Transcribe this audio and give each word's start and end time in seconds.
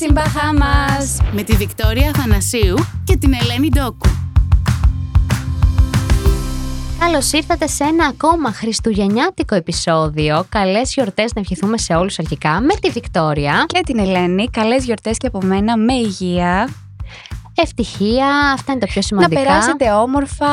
in 0.00 0.12
Bahamas 0.12 1.32
με 1.32 1.42
τη 1.42 1.56
Βικτόρια 1.56 2.10
Αθανασίου 2.10 2.74
και 3.04 3.16
την 3.16 3.32
Ελένη 3.42 3.68
Ντόκου. 3.68 4.08
Καλώς 6.98 7.32
ήρθατε 7.32 7.66
σε 7.66 7.84
ένα 7.84 8.06
ακόμα 8.06 8.52
χριστουγεννιάτικο 8.52 9.54
επεισόδιο. 9.54 10.44
Καλές 10.48 10.92
γιορτές 10.94 11.34
να 11.34 11.40
ευχηθούμε 11.40 11.78
σε 11.78 11.94
όλους 11.94 12.18
αρχικά 12.18 12.60
με 12.60 12.74
τη 12.80 12.90
Βικτόρια. 12.90 13.64
και 13.66 13.80
την 13.84 13.98
Ελένη. 13.98 14.48
Καλές 14.50 14.84
γιορτές 14.84 15.16
και 15.16 15.26
από 15.26 15.42
μένα 15.42 15.76
με 15.76 15.94
υγεία. 15.94 16.68
Ευτυχία, 17.62 18.26
αυτά 18.54 18.72
είναι 18.72 18.80
τα 18.80 18.86
πιο 18.86 19.02
σημαντικά. 19.02 19.40
Να 19.40 19.46
περάσετε 19.46 19.90
όμορφα. 19.90 20.46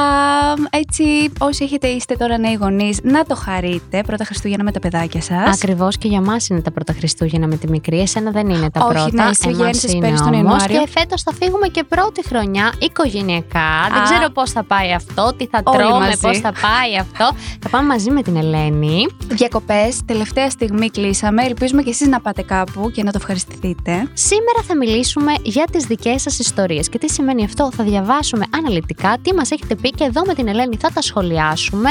Έτσι, 0.70 1.04
όσοι 1.39 1.64
έχετε 1.64 1.88
είστε 1.88 2.16
τώρα 2.16 2.38
νέοι 2.38 2.57
γονείς, 2.62 3.00
να 3.04 3.24
το 3.25 3.36
χαρείτε 3.36 4.02
πρώτα 4.07 4.24
Χριστούγεννα 4.25 4.64
με 4.64 4.71
τα 4.71 4.79
παιδάκια 4.79 5.21
σας. 5.21 5.54
Ακριβώς 5.62 5.98
και 5.98 6.07
για 6.07 6.21
μας 6.21 6.48
είναι 6.48 6.62
τα 6.62 6.71
πρώτα 6.71 6.93
Χριστούγεννα 6.93 7.48
με 7.48 7.56
τη 7.57 7.70
μικρή. 7.70 8.00
Εσένα 8.00 8.32
δεν 8.32 8.50
είναι 8.50 8.70
τα 8.71 8.86
Όχι, 8.86 8.93
πρώτα. 8.93 9.24
ναι, 9.24 9.29
εσύ 9.29 9.42
Εμάς 9.48 9.57
γέννησες 9.57 9.92
είναι 9.92 10.02
πέρυσι 10.06 10.24
τον 10.24 10.34
όμως. 10.34 10.43
Ιανουάριο. 10.46 10.79
Και 10.82 10.88
φέτος 11.00 11.21
θα 11.21 11.34
φύγουμε 11.39 11.68
και 11.68 11.84
πρώτη 11.84 12.24
χρονιά 12.28 12.74
οικογενειακά. 12.79 13.70
Δεν 13.93 14.01
Α. 14.01 14.04
ξέρω 14.04 14.29
πώς 14.29 14.51
θα 14.51 14.64
πάει 14.64 14.93
αυτό, 14.93 15.34
τι 15.37 15.46
θα 15.48 15.62
Όλοι 15.64 15.78
τρώμε, 15.78 16.06
μαζί. 16.06 16.18
πώς 16.21 16.37
θα 16.40 16.51
πάει 16.62 16.98
αυτό. 17.00 17.37
θα 17.62 17.70
πάμε 17.70 17.87
μαζί 17.87 18.10
με 18.12 18.21
την 18.21 18.36
Ελένη. 18.36 19.07
Διακοπές, 19.28 20.00
τελευταία 20.06 20.50
στιγμή 20.50 20.90
κλείσαμε. 20.90 21.43
Ελπίζουμε 21.43 21.82
και 21.82 21.90
εσείς 21.90 22.07
να 22.07 22.21
πάτε 22.21 22.42
κάπου 22.42 22.92
και 22.92 23.04
να 23.04 23.12
το 23.12 23.18
ευχαριστηθείτε. 23.21 23.92
Σήμερα 24.14 24.60
θα 24.68 24.76
μιλήσουμε 24.78 25.34
για 25.42 25.65
τις 25.71 25.86
δικές 25.86 26.21
σας 26.21 26.40
ιστορίες. 26.40 26.90
Και 26.96 27.06
τι 27.06 27.14
σημαίνει 27.14 27.44
αυτό, 27.44 27.72
θα 27.72 27.84
διαβάσουμε 27.84 28.46
αναλυτικά 28.58 29.18
τι 29.22 29.34
μας 29.34 29.52
έχετε 29.52 29.76
πει 29.76 29.90
και 29.90 30.04
εδώ 30.04 30.22
με 30.26 30.34
την 30.34 30.48
Ελένη 30.48 30.78
θα 30.80 30.92
τα 30.94 31.02
σχολιάσουμε. 31.02 31.90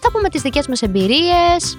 Θα 0.00 0.10
πούμε 0.12 0.28
τις 0.28 0.42
δικές 0.42 0.66
μας 0.66 0.82
εμπειρίες. 0.82 1.78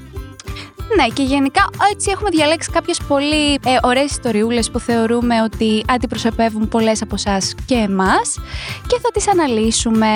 Ναι, 0.95 1.07
και 1.13 1.23
γενικά 1.23 1.69
έτσι 1.91 2.11
έχουμε 2.11 2.29
διαλέξει 2.29 2.71
κάποιες 2.71 2.99
πολύ 3.07 3.53
ε, 3.53 3.77
ωραίες 3.83 4.11
ιστοριούλες 4.11 4.71
που 4.71 4.79
θεωρούμε 4.79 5.41
ότι 5.41 5.83
αντιπροσωπεύουν 5.87 6.67
πολλές 6.67 7.01
από 7.01 7.15
εσάς 7.15 7.55
και 7.65 7.75
εμάς 7.75 8.39
και 8.87 8.99
θα 9.01 9.11
τις 9.13 9.27
αναλύσουμε. 9.27 10.07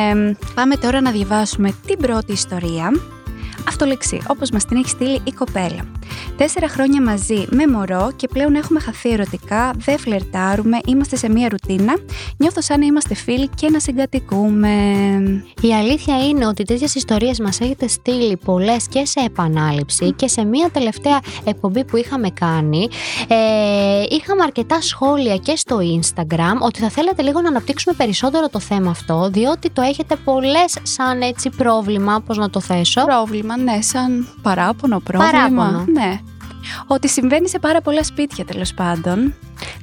Πάμε 0.55 0.75
τώρα 0.75 1.01
να 1.01 1.11
διαβάσουμε 1.11 1.75
την 1.85 1.97
πρώτη 1.97 2.31
ιστορία. 2.31 2.91
Αυτολεξή, 3.67 4.21
όπως 4.27 4.49
μας 4.49 4.65
την 4.65 4.77
έχει 4.77 4.89
στείλει 4.89 5.21
η 5.23 5.31
κοπέλα. 5.31 5.85
Τέσσερα 6.37 6.67
χρόνια 6.67 7.01
μαζί 7.01 7.45
με 7.49 7.67
μωρό 7.67 8.11
και 8.15 8.27
πλέον 8.27 8.55
έχουμε 8.55 8.79
χαθεί 8.79 9.09
ερωτικά, 9.09 9.71
δεν 9.77 9.97
φλερτάρουμε, 9.97 10.77
είμαστε 10.85 11.15
σε 11.15 11.29
μία 11.29 11.49
ρουτίνα. 11.49 11.97
Νιώθω 12.37 12.61
σαν 12.61 12.79
να 12.79 12.85
είμαστε 12.85 13.15
φίλοι 13.15 13.49
και 13.55 13.69
να 13.69 13.79
συγκατοικούμε. 13.79 14.69
Η 15.61 15.73
αλήθεια 15.73 16.27
είναι 16.27 16.47
ότι 16.47 16.63
τέτοιες 16.63 16.95
ιστορίες 16.95 17.39
μας 17.39 17.59
έχετε 17.59 17.87
στείλει 17.87 18.37
πολλές 18.37 18.87
και 18.87 19.05
σε 19.05 19.19
επανάληψη 19.25 20.11
και 20.11 20.27
σε 20.27 20.43
μία 20.43 20.69
τελευταία 20.69 21.19
εκπομπή 21.43 21.85
που 21.85 21.97
είχαμε 21.97 22.29
κάνει 22.29 22.87
ε, 23.27 23.35
είχαμε 24.09 24.43
αρκετά 24.43 24.81
σχόλια 24.81 25.37
και 25.37 25.55
στο 25.55 25.77
Instagram 25.77 26.57
ότι 26.59 26.79
θα 26.79 26.89
θέλατε 26.89 27.21
λίγο 27.21 27.41
να 27.41 27.47
αναπτύξουμε 27.47 27.95
περισσότερο 27.97 28.49
το 28.49 28.59
θέμα 28.59 28.89
αυτό 28.89 29.29
διότι 29.29 29.69
το 29.69 29.81
έχετε 29.81 30.15
πολλές 30.15 30.77
σαν 30.83 31.21
έτσι 31.21 31.49
πρόβλημα, 31.49 32.21
πώς 32.25 32.37
να 32.37 32.49
το 32.49 32.59
θέσω. 32.59 33.03
Πρόβλημα, 33.03 33.48
ναι, 33.57 33.81
σαν 33.81 34.27
παράπονο, 34.41 34.99
πρόβλημα. 34.99 35.31
Παράπονο. 35.31 35.85
Ναι. 35.93 36.19
Ότι 36.87 37.07
συμβαίνει 37.09 37.49
σε 37.49 37.59
πάρα 37.59 37.81
πολλά 37.81 38.03
σπίτια 38.03 38.45
τέλος 38.45 38.73
πάντων. 38.73 39.33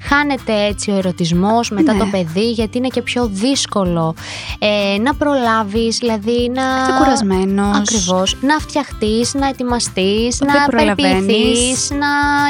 χάνεται 0.02 0.64
έτσι 0.64 0.90
ο 0.90 0.96
ερωτισμός 0.96 1.70
μετά 1.70 1.92
Ναι. 1.92 1.98
το 1.98 2.06
παιδί 2.10 2.50
γιατί 2.50 2.78
είναι 2.78 2.88
και 2.88 3.02
πιο 3.02 3.26
δύσκολο 3.32 4.14
ε, 4.58 4.98
να 4.98 5.14
προλάβεις, 5.14 5.96
δηλαδή 5.98 6.50
να... 6.54 6.62
Είσαι 6.62 6.98
κουρασμένος. 6.98 7.76
Ακριβώς, 7.76 8.36
να 8.40 8.58
φτιαχτείς, 8.58 9.34
να 9.34 9.48
ετοιμαστείς, 9.48 10.36
Δεν 10.38 10.48
να 10.54 10.66
προλαβαίνεις. 10.66 11.24
περιποιηθείς, 11.26 11.90
να 11.90 12.06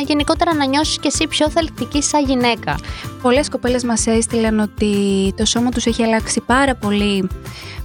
γενικότερα 0.07 0.55
να 0.55 0.67
νιώσεις 0.67 0.99
και 0.99 1.09
εσύ 1.13 1.27
πιο 1.27 1.51
θελκτική 1.51 2.03
σαν 2.03 2.25
γυναίκα. 2.25 2.75
Πολλές 3.23 3.49
κοπέλες 3.49 3.85
μας 3.85 4.07
έστειλαν 4.07 4.59
ότι 4.59 4.95
το 5.37 5.45
σώμα 5.45 5.71
τους 5.71 5.87
έχει 5.87 6.03
αλλάξει 6.03 6.41
πάρα 6.47 6.75
πολύ 6.75 7.29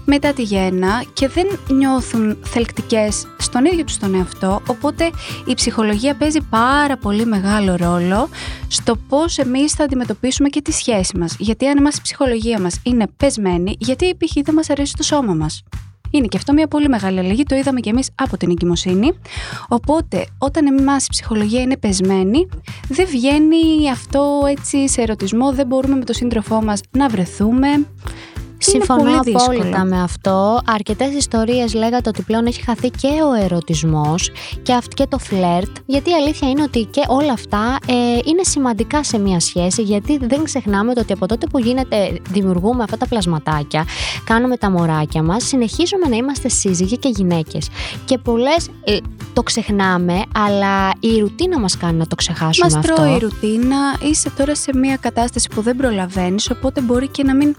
μετά 0.06 0.34
τη 0.34 0.42
γέννα 0.42 1.04
και 1.14 1.28
δεν 1.28 1.48
νιώθουν 1.70 2.38
θελκτικές 2.44 3.28
στον 3.38 3.66
ίδιο 3.66 3.84
τους 3.84 3.98
τον 3.98 4.16
εαυτό, 4.16 4.62
οπότε 4.68 5.10
η 5.46 5.54
ψυχολογία 5.54 6.16
παίζει 6.16 6.42
πάρα 6.50 6.98
πολύ 6.98 7.26
μεγάλο 7.26 7.76
ρόλο 7.76 8.30
στο 8.68 8.96
πώς 9.10 9.38
εμείς 9.38 9.74
θα 9.74 9.84
αντιμετωπίσουμε 9.84 10.50
και 10.50 10.62
τη 10.62 10.72
σχέση 10.72 11.18
μας. 11.18 11.36
Γιατί 11.40 11.68
αν 11.68 11.78
εμάς 11.78 11.98
η 11.98 12.02
ψυχολογία 12.02 12.60
μας 12.60 12.80
είναι 12.84 13.06
πεσμένη, 13.18 13.76
γιατί 13.80 14.16
π.χ. 14.16 14.34
δεν 14.44 14.54
μας 14.54 14.70
αρέσει 14.70 14.94
το 14.98 15.04
σώμα 15.04 15.34
μας. 15.34 15.64
Είναι 16.14 16.28
και 16.28 16.38
αυτό 16.38 16.54
μια 16.54 16.68
πολύ 16.68 16.88
μεγάλη 16.88 17.20
αλλαγή, 17.20 17.44
το 17.44 17.56
είδαμε 17.56 17.80
και 17.80 17.90
εμείς 17.90 18.10
από 18.16 18.38
την 18.38 18.50
εγκυμοσύνη. 18.50 19.12
Οπότε, 19.68 20.26
όταν 20.38 20.78
εμάς 20.80 21.06
η 21.06 21.08
ψυχολογία 21.10 21.62
είναι 21.62 21.78
πεσμένη, 21.78 22.48
δεν 22.88 23.06
βγαίνει 23.06 23.90
αυτό 23.92 24.40
έτσι 24.48 24.90
σε 24.90 25.02
ερωτισμό, 25.02 25.54
δεν 25.54 25.68
μπορούμε 25.68 25.96
με 25.96 26.04
τον 26.04 26.16
σύντροφό 26.16 26.62
μας 26.64 26.82
να 26.92 27.10
βρεθούμε. 27.10 27.68
Συμφωνώ 28.64 29.04
πολύ 29.04 29.20
δύσκολο. 29.24 29.58
απόλυτα 29.58 29.84
με 29.84 30.02
αυτό. 30.02 30.60
Αρκετές 30.66 31.14
ιστορίες 31.14 31.74
λέγατε 31.74 32.10
ότι 32.10 32.22
πλέον 32.22 32.46
έχει 32.46 32.62
χαθεί 32.64 32.90
και 32.90 33.08
ο 33.08 33.44
ερωτισμός 33.44 34.30
και, 34.64 34.74
αυ- 34.74 34.94
και 34.94 35.06
το 35.10 35.18
φλερτ. 35.18 35.76
Γιατί 35.86 36.10
η 36.10 36.14
αλήθεια 36.14 36.50
είναι 36.50 36.62
ότι 36.64 36.84
και 36.84 37.02
όλα 37.08 37.32
αυτά 37.34 37.78
ε, 37.88 37.94
είναι 38.26 38.44
σημαντικά 38.44 39.04
σε 39.04 39.18
μια 39.20 39.40
σχέση. 39.40 39.82
Γιατί 39.82 40.18
δεν 40.22 40.44
ξεχνάμε 40.44 40.94
το 40.94 41.00
ότι 41.02 41.14
από 41.14 41.26
τότε 41.26 41.48
που 41.48 41.60
γίνεται, 41.60 42.20
δημιουργούμε 42.30 42.84
αυτά 42.84 42.98
τα 42.98 43.08
πλασματάκια, 43.08 43.86
κάνουμε 44.24 44.58
τα 44.58 44.72
μωράκια 44.72 45.24
μας, 45.24 45.44
συνεχίζουμε 45.44 46.08
να 46.10 46.16
είμαστε 46.16 46.50
σύζυγοι 46.50 46.98
και 46.98 47.10
γυναίκες. 47.10 47.68
Και 48.06 48.18
πολλές 48.18 48.70
το 49.34 49.44
ξεχνάμε, 49.44 50.22
αλλά 50.36 50.90
η 51.00 51.20
ρουτίνα 51.20 51.60
μας 51.60 51.78
κάνει 51.78 51.98
να 51.98 52.08
το 52.08 52.16
ξεχάσουμε 52.16 52.70
Μας 52.72 52.76
αυτό. 52.76 52.94
τρώει 52.94 53.16
η 53.16 53.18
ρουτίνα, 53.18 53.78
είσαι 54.10 54.30
τώρα 54.38 54.56
σε 54.56 54.72
μια 54.78 54.96
κατάσταση 54.98 55.50
που 55.56 55.62
δεν 55.62 55.76
προλαβαίνεις, 55.76 56.50
οπότε 56.52 56.82
μπορεί 56.82 57.08
και 57.08 57.24
να 57.24 57.36
μην 57.36 57.56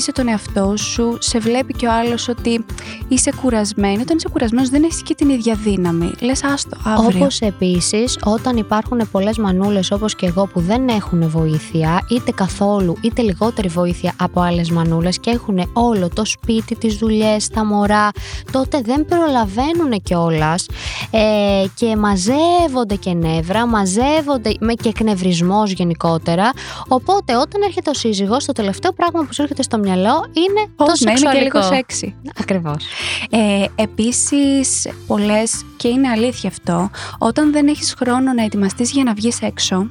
περιποιείσαι 0.00 0.12
τον 0.12 0.28
εαυτό 0.28 0.76
σου, 0.76 1.16
σε 1.20 1.38
βλέπει 1.38 1.72
και 1.72 1.86
ο 1.86 1.92
άλλος 1.92 2.28
ότι 2.28 2.64
είσαι 3.08 3.32
κουρασμένη. 3.40 4.00
Όταν 4.00 4.16
είσαι 4.16 4.28
κουρασμένος 4.32 4.68
δεν 4.68 4.82
έχεις 4.82 5.02
και 5.02 5.14
την 5.14 5.28
ίδια 5.28 5.54
δύναμη. 5.54 6.10
Λες 6.20 6.44
άστο, 6.44 6.76
αύριο. 6.84 7.18
Όπως 7.18 7.40
επίσης 7.40 8.18
όταν 8.24 8.56
υπάρχουν 8.56 9.08
πολλές 9.10 9.38
μανούλες 9.38 9.90
όπως 9.90 10.14
και 10.14 10.26
εγώ 10.26 10.46
που 10.46 10.60
δεν 10.60 10.88
έχουν 10.88 11.28
βοήθεια 11.28 12.06
είτε 12.10 12.30
καθόλου 12.30 12.96
είτε 13.00 13.22
λιγότερη 13.22 13.68
βοήθεια 13.68 14.14
από 14.18 14.40
άλλες 14.40 14.70
μανούλες 14.70 15.18
και 15.18 15.30
έχουν 15.30 15.70
όλο 15.72 16.08
το 16.14 16.24
σπίτι, 16.24 16.76
τις 16.76 16.94
δουλειές, 16.94 17.48
τα 17.48 17.64
μωρά 17.64 18.10
τότε 18.52 18.80
δεν 18.84 19.04
προλαβαίνουν 19.04 20.02
κιόλας 20.02 20.66
ε, 21.10 21.64
και 21.74 21.96
μαζεύονται 21.96 22.94
και 22.94 23.12
νεύρα, 23.14 23.66
μαζεύονται 23.66 24.54
με 24.60 24.72
και 24.72 24.88
εκνευρισμός 24.88 25.70
γενικότερα 25.70 26.50
οπότε 26.88 27.36
όταν 27.36 27.62
έρχεται 27.62 27.90
ο 27.90 27.94
σύζυγος 27.94 28.44
το 28.44 28.52
τελευταίο 28.52 28.92
πράγμα 28.92 29.20
που 29.24 29.34
σου 29.34 29.42
έρχεται 29.42 29.62
στο 29.62 29.78
μυαλό 29.78 29.89
είναι 30.32 30.68
το 30.76 30.84
Πώς 30.84 31.00
να 31.00 31.10
είμαι 31.10 31.20
και 31.20 31.26
σεξουαλικό. 31.26 31.58
λίγο 31.58 31.74
σεξι. 31.74 32.14
Ακριβώς. 32.40 32.84
Ε, 33.30 33.64
επίσης, 33.74 34.88
πολλές, 35.06 35.64
και 35.76 35.88
είναι 35.88 36.08
αλήθεια 36.08 36.48
αυτό, 36.48 36.90
όταν 37.18 37.52
δεν 37.52 37.68
έχεις 37.68 37.94
χρόνο 37.98 38.32
να 38.32 38.44
ετοιμαστείς 38.44 38.90
για 38.90 39.04
να 39.04 39.14
βγεις 39.14 39.40
έξω, 39.42 39.90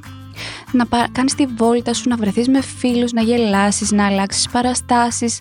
να 0.72 0.86
πα- 0.86 1.08
κάνεις 1.12 1.36
τη 1.36 1.46
βόλτα 1.46 1.94
σου, 1.94 2.10
να 2.10 2.16
βρεθείς 2.16 2.48
με 2.48 2.62
φίλους, 2.62 3.12
να 3.12 3.22
γελάσεις, 3.22 3.92
να 3.92 4.06
αλλάξεις 4.06 4.50
παραστάσεις, 4.50 5.40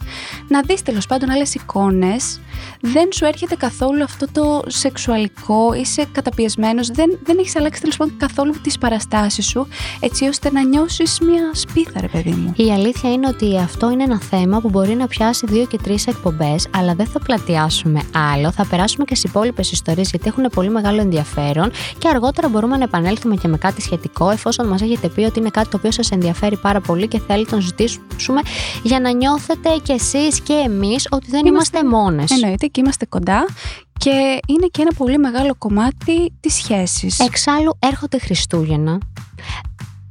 να 0.49 0.61
δεις 0.63 0.83
τέλος 0.83 1.07
πάντων 1.07 1.31
άλλες 1.31 1.55
εικόνες, 1.55 2.41
δεν 2.81 3.13
σου 3.13 3.25
έρχεται 3.25 3.55
καθόλου 3.55 4.03
αυτό 4.03 4.27
το 4.33 4.63
σεξουαλικό, 4.67 5.73
είσαι 5.75 6.05
καταπιεσμένος, 6.13 6.89
δεν, 6.89 7.19
δεν 7.23 7.39
έχεις 7.39 7.57
αλλάξει 7.57 7.81
τέλος 7.81 7.97
πάντων 7.97 8.17
καθόλου 8.17 8.55
τις 8.63 8.79
παραστάσεις 8.79 9.47
σου, 9.47 9.69
έτσι 10.01 10.25
ώστε 10.25 10.51
να 10.53 10.63
νιώσεις 10.63 11.21
μια 11.21 11.51
σπίθα 11.53 12.01
ρε 12.01 12.09
παιδί 12.09 12.31
μου. 12.31 12.53
Η 12.57 12.73
αλήθεια 12.73 13.13
είναι 13.13 13.27
ότι 13.27 13.59
αυτό 13.59 13.91
είναι 13.91 14.03
ένα 14.03 14.21
θέμα 14.21 14.61
που 14.61 14.69
μπορεί 14.69 14.95
να 14.95 15.07
πιάσει 15.07 15.47
δύο 15.47 15.67
και 15.67 15.79
τρεις 15.83 16.07
εκπομπές, 16.07 16.67
αλλά 16.77 16.95
δεν 16.95 17.07
θα 17.07 17.19
πλατιάσουμε 17.19 18.01
άλλο. 18.35 18.53
Θα 18.53 18.67
περάσουμε 18.67 19.05
και 19.05 19.15
στις 19.15 19.31
υπόλοιπες 19.31 19.73
ιστορίες 19.73 20.11
γιατί 20.11 20.29
έχουν 20.29 20.45
πολύ 20.55 20.71
μεγάλο 20.71 21.01
ενδιαφέρον 21.01 21.71
και 21.99 22.09
αργότερα 22.09 22.49
μπορούμε 22.49 22.77
να 22.77 22.85
επανέλθουμε 22.85 23.37
και 23.37 23.49
με 23.49 23.59
κάτι 23.59 23.83
σχετικό, 23.83 24.31
εφόσον 24.31 24.67
μας 24.67 24.83
έχετε 24.83 25.09
πει 25.09 25.21
ότι 25.21 25.39
είναι 25.39 25.51
κάτι 25.51 25.69
το 25.69 25.77
οποίο 25.77 25.91
σας 25.91 26.11
ενδιαφέρει 26.11 26.57
πάρα 26.57 26.81
πολύ 26.81 27.09
και 27.09 27.21
θέλετε 27.27 27.55
να 27.55 27.61
ζητήσουμε 27.61 28.41
για 28.83 29.01
να 29.01 29.11
νιώθετε 29.11 29.69
κι 29.83 29.93
εσείς 29.93 30.41
και 30.41 30.53
εμείς 30.53 31.07
ότι 31.11 31.27
δεν 31.31 31.47
είμαστε, 31.47 31.85
μόνες. 31.85 32.31
Εννοείται 32.49 32.67
και 32.67 32.81
είμαστε 32.81 33.07
κοντά 33.07 33.47
και 33.99 34.39
είναι 34.47 34.67
και 34.71 34.81
ένα 34.83 34.91
πολύ 34.97 35.19
μεγάλο 35.19 35.55
κομμάτι 35.59 36.33
της 36.41 36.55
σχέσης. 36.55 37.19
Εξάλλου 37.19 37.79
έρχονται 37.79 38.19
Χριστούγεννα. 38.19 38.99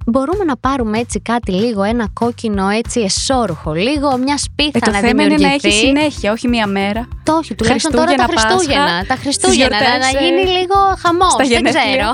Μπορούμε 0.05 0.43
να 0.43 0.57
πάρουμε 0.57 0.97
έτσι 0.99 1.19
κάτι 1.19 1.51
λίγο, 1.51 1.83
ένα 1.83 2.07
κόκκινο 2.13 2.67
έτσι 2.69 2.99
εσόρουχο, 2.99 3.73
λίγο 3.73 4.17
μιας 4.17 4.41
σπίθα 4.41 4.77
Ε, 4.77 4.79
το 4.79 4.91
να 4.91 4.97
θέμα 4.97 5.09
είναι 5.23 5.31
να 5.31 5.35
δημιουργηθεί. 5.37 5.67
έχει 5.67 5.85
συνέχεια, 5.85 6.31
όχι 6.31 6.47
μία 6.47 6.67
μέρα. 6.67 7.07
Το 7.23 7.33
όχι, 7.33 7.55
τουλάχιστον 7.55 7.91
τώρα 7.91 8.13
τα 8.15 8.23
Χριστούγεννα, 8.23 8.51
Χριστούγεννα. 8.51 8.85
Πάσχα, 8.85 9.05
τα 9.07 9.15
Χριστούγεννα, 9.15 9.75
στις 9.77 9.87
να, 9.87 9.97
να 9.97 10.09
γιορτές, 10.09 10.29
γίνει 10.29 10.41
ε, 10.51 10.59
λίγο 10.59 10.75
χαμός. 10.97 11.31
στα 11.31 11.43
Δεν 11.43 11.51
γενέθλια. 11.51 11.81
ξέρω. 11.83 12.13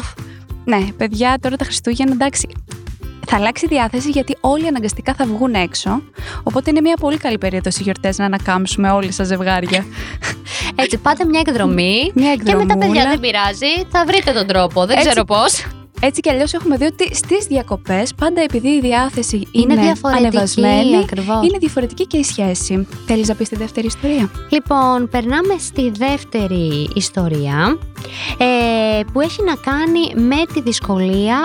Ναι, 0.65 0.91
παιδιά, 0.97 1.37
τώρα 1.41 1.55
τα 1.55 1.65
Χριστούγεννα, 1.65 2.13
εντάξει. 2.13 2.47
Θα 3.27 3.35
αλλάξει 3.35 3.65
η 3.65 3.67
διάθεση 3.67 4.09
γιατί 4.09 4.37
όλοι 4.39 4.67
αναγκαστικά 4.67 5.13
θα 5.13 5.25
βγουν 5.25 5.53
έξω. 5.53 6.01
Οπότε 6.43 6.69
είναι 6.69 6.81
μια 6.81 6.95
πολύ 6.99 7.17
καλή 7.17 7.37
περίοδο 7.37 7.69
οι 7.79 7.83
γιορτές 7.83 8.17
να 8.17 8.25
ανακάμψουμε 8.25 8.89
όλοι 8.91 9.11
σα 9.11 9.23
ζευγάρια. 9.23 9.85
Έτσι, 10.75 10.97
πάτε 10.97 11.25
μια 11.25 11.41
εκδρομή. 11.47 12.11
Μια 12.13 12.35
Και 12.35 12.41
με 12.43 12.45
τα 12.45 12.53
παιδιά 12.55 12.63
εκδρομούλα. 12.73 13.03
δεν 13.09 13.19
πειράζει, 13.19 13.85
θα 13.89 14.05
βρείτε 14.05 14.31
τον 14.31 14.47
τρόπο. 14.47 14.85
Δεν 14.85 14.95
Έτσι. 14.97 15.07
ξέρω 15.09 15.25
πώς. 15.25 15.65
Έτσι 16.05 16.21
κι 16.21 16.29
αλλιώς 16.29 16.53
έχουμε 16.53 16.77
δει 16.77 16.85
ότι 16.85 17.15
στις 17.15 17.45
διακοπές, 17.45 18.13
πάντα 18.13 18.41
επειδή 18.41 18.67
η 18.67 18.79
διάθεση 18.79 19.47
είναι, 19.51 19.73
Είναι 19.73 19.81
διαφορετική, 19.81 20.25
ανεβασμένη, 20.27 20.97
ακριβώς. 20.97 21.47
είναι 21.47 21.57
διαφορετική 21.57 22.07
και 22.07 22.17
η 22.17 22.23
σχέση. 22.23 22.87
Θέλεις 23.05 23.27
να 23.27 23.35
πεις 23.35 23.49
τη 23.49 23.55
δεύτερη 23.55 23.87
ιστορία; 23.87 24.29
Λοιπόν, 24.49 25.09
περνάμε 25.09 25.55
στη 25.59 25.91
δεύτερη 25.97 26.89
ιστορία 26.95 27.77
ε, 28.37 29.03
που 29.13 29.21
έχει 29.21 29.43
να 29.43 29.55
κάνει 29.55 30.27
με 30.27 30.45
τη 30.53 30.61
δυσκολία 30.61 31.37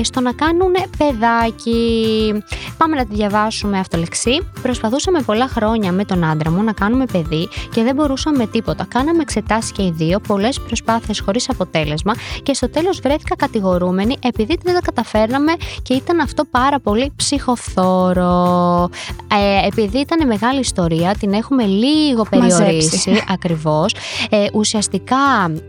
ε, 0.00 0.04
στο 0.04 0.20
να 0.20 0.32
κάνουν 0.32 0.72
παιδάκι. 0.98 2.32
Πάμε 2.78 2.96
να 2.96 3.06
τη 3.06 3.14
διαβάσουμε 3.14 3.78
αυτολεξή. 3.78 4.40
Προσπαθούσαμε 4.62 5.20
πολλά 5.20 5.48
χρόνια 5.48 5.92
με 5.92 6.04
τον 6.04 6.24
άντρα 6.24 6.50
μου 6.50 6.62
να 6.62 6.72
κάνουμε 6.72 7.04
παιδί 7.12 7.48
και 7.74 7.82
δεν 7.82 7.94
μπορούσαμε 7.94 8.36
με 8.36 8.46
τίποτα. 8.46 8.86
Κάναμε 8.88 9.22
εξετάσεις 9.22 9.72
και 9.72 9.82
οι 9.82 9.90
δύο, 9.96 10.20
πολλές 10.26 10.60
προσπάθειες 10.60 11.20
χωρίς 11.20 11.48
αποτέλεσμα 11.48 12.14
και 12.42 12.54
στο 12.54 12.70
τέλος 12.70 13.00
βρέθηκα 13.00 13.34
κατηγορούμενη 13.68 14.16
επειδή 14.22 14.58
δεν 14.62 14.74
τα 14.74 14.80
καταφέρναμε 14.80 15.52
και 15.82 15.94
ήταν 15.94 16.20
αυτό 16.20 16.44
πάρα 16.44 16.80
πολύ 16.80 17.12
ψυχοφθόρο. 17.16 18.88
Ε, 19.34 19.66
επειδή 19.66 19.98
ήταν 19.98 20.26
μεγάλη 20.26 20.58
ιστορία, 20.60 21.14
την 21.18 21.32
έχουμε 21.32 21.64
λίγο 21.64 22.26
Μαζέψει. 22.32 22.58
περιορίσει 22.58 23.22
ακριβώς. 23.34 23.94
Ε, 24.30 24.46
ουσιαστικά 24.52 25.16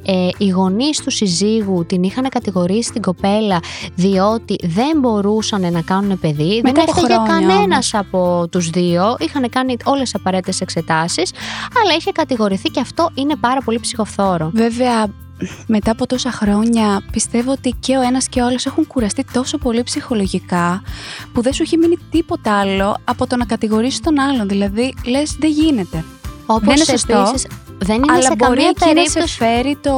ε, 0.05 0.27
οι 0.37 0.47
γονείς 0.47 0.99
του 0.99 1.11
συζύγου 1.11 1.85
την 1.85 2.03
είχαν 2.03 2.29
κατηγορήσει 2.29 2.91
την 2.91 3.01
κοπέλα 3.01 3.59
διότι 3.95 4.55
δεν 4.63 4.99
μπορούσαν 4.99 5.71
να 5.71 5.81
κάνουν 5.81 6.19
παιδί. 6.19 6.61
Μετά 6.63 6.81
δεν 6.81 6.89
από 6.89 7.01
έφταιγε 7.01 7.13
χρόνια 7.13 7.47
κανένας 7.47 7.93
από 7.93 8.47
τους 8.51 8.69
δύο. 8.69 9.15
Είχαν 9.19 9.49
κάνει 9.49 9.75
όλες 9.85 10.01
τις 10.01 10.15
απαραίτητες 10.15 10.61
εξετάσεις 10.61 11.31
αλλά 11.83 11.95
είχε 11.97 12.11
κατηγορηθεί 12.11 12.69
και 12.69 12.79
αυτό 12.79 13.09
είναι 13.13 13.35
πάρα 13.35 13.61
πολύ 13.61 13.79
ψυχοφθόρο. 13.79 14.51
Βέβαια, 14.53 15.07
μετά 15.67 15.91
από 15.91 16.05
τόσα 16.05 16.31
χρόνια, 16.31 17.03
πιστεύω 17.11 17.51
ότι 17.51 17.75
και 17.79 17.97
ο 17.97 18.01
ένας 18.01 18.27
και 18.27 18.41
ο 18.41 18.45
άλλος 18.45 18.65
έχουν 18.65 18.87
κουραστεί 18.87 19.25
τόσο 19.33 19.57
πολύ 19.57 19.83
ψυχολογικά 19.83 20.81
που 21.33 21.41
δεν 21.41 21.53
σου 21.53 21.63
έχει 21.63 21.77
μείνει 21.77 21.97
τίποτα 22.11 22.59
άλλο 22.59 22.97
από 23.03 23.27
το 23.27 23.35
να 23.35 23.45
κατηγορήσεις 23.45 23.99
τον 23.99 24.19
άλλον. 24.19 24.47
Δηλαδή, 24.47 24.93
λες 25.05 25.35
δεν 25.39 25.49
γίνεται. 25.51 26.03
Όπως 26.45 26.65
Δεν 26.65 26.75
είναι 26.75 26.85
σωστό, 26.85 27.17
επίσης, 27.17 27.47
δεν 27.81 27.95
είναι 27.95 28.11
Αλλά 28.13 28.21
σε 28.21 28.35
μπορεί 28.37 28.49
καμία 28.51 28.67
εκεί 28.69 28.79
να 28.79 28.87
σε 28.87 28.93
περίπτωση 28.93 29.35
φέρει 29.37 29.77
το 29.81 29.93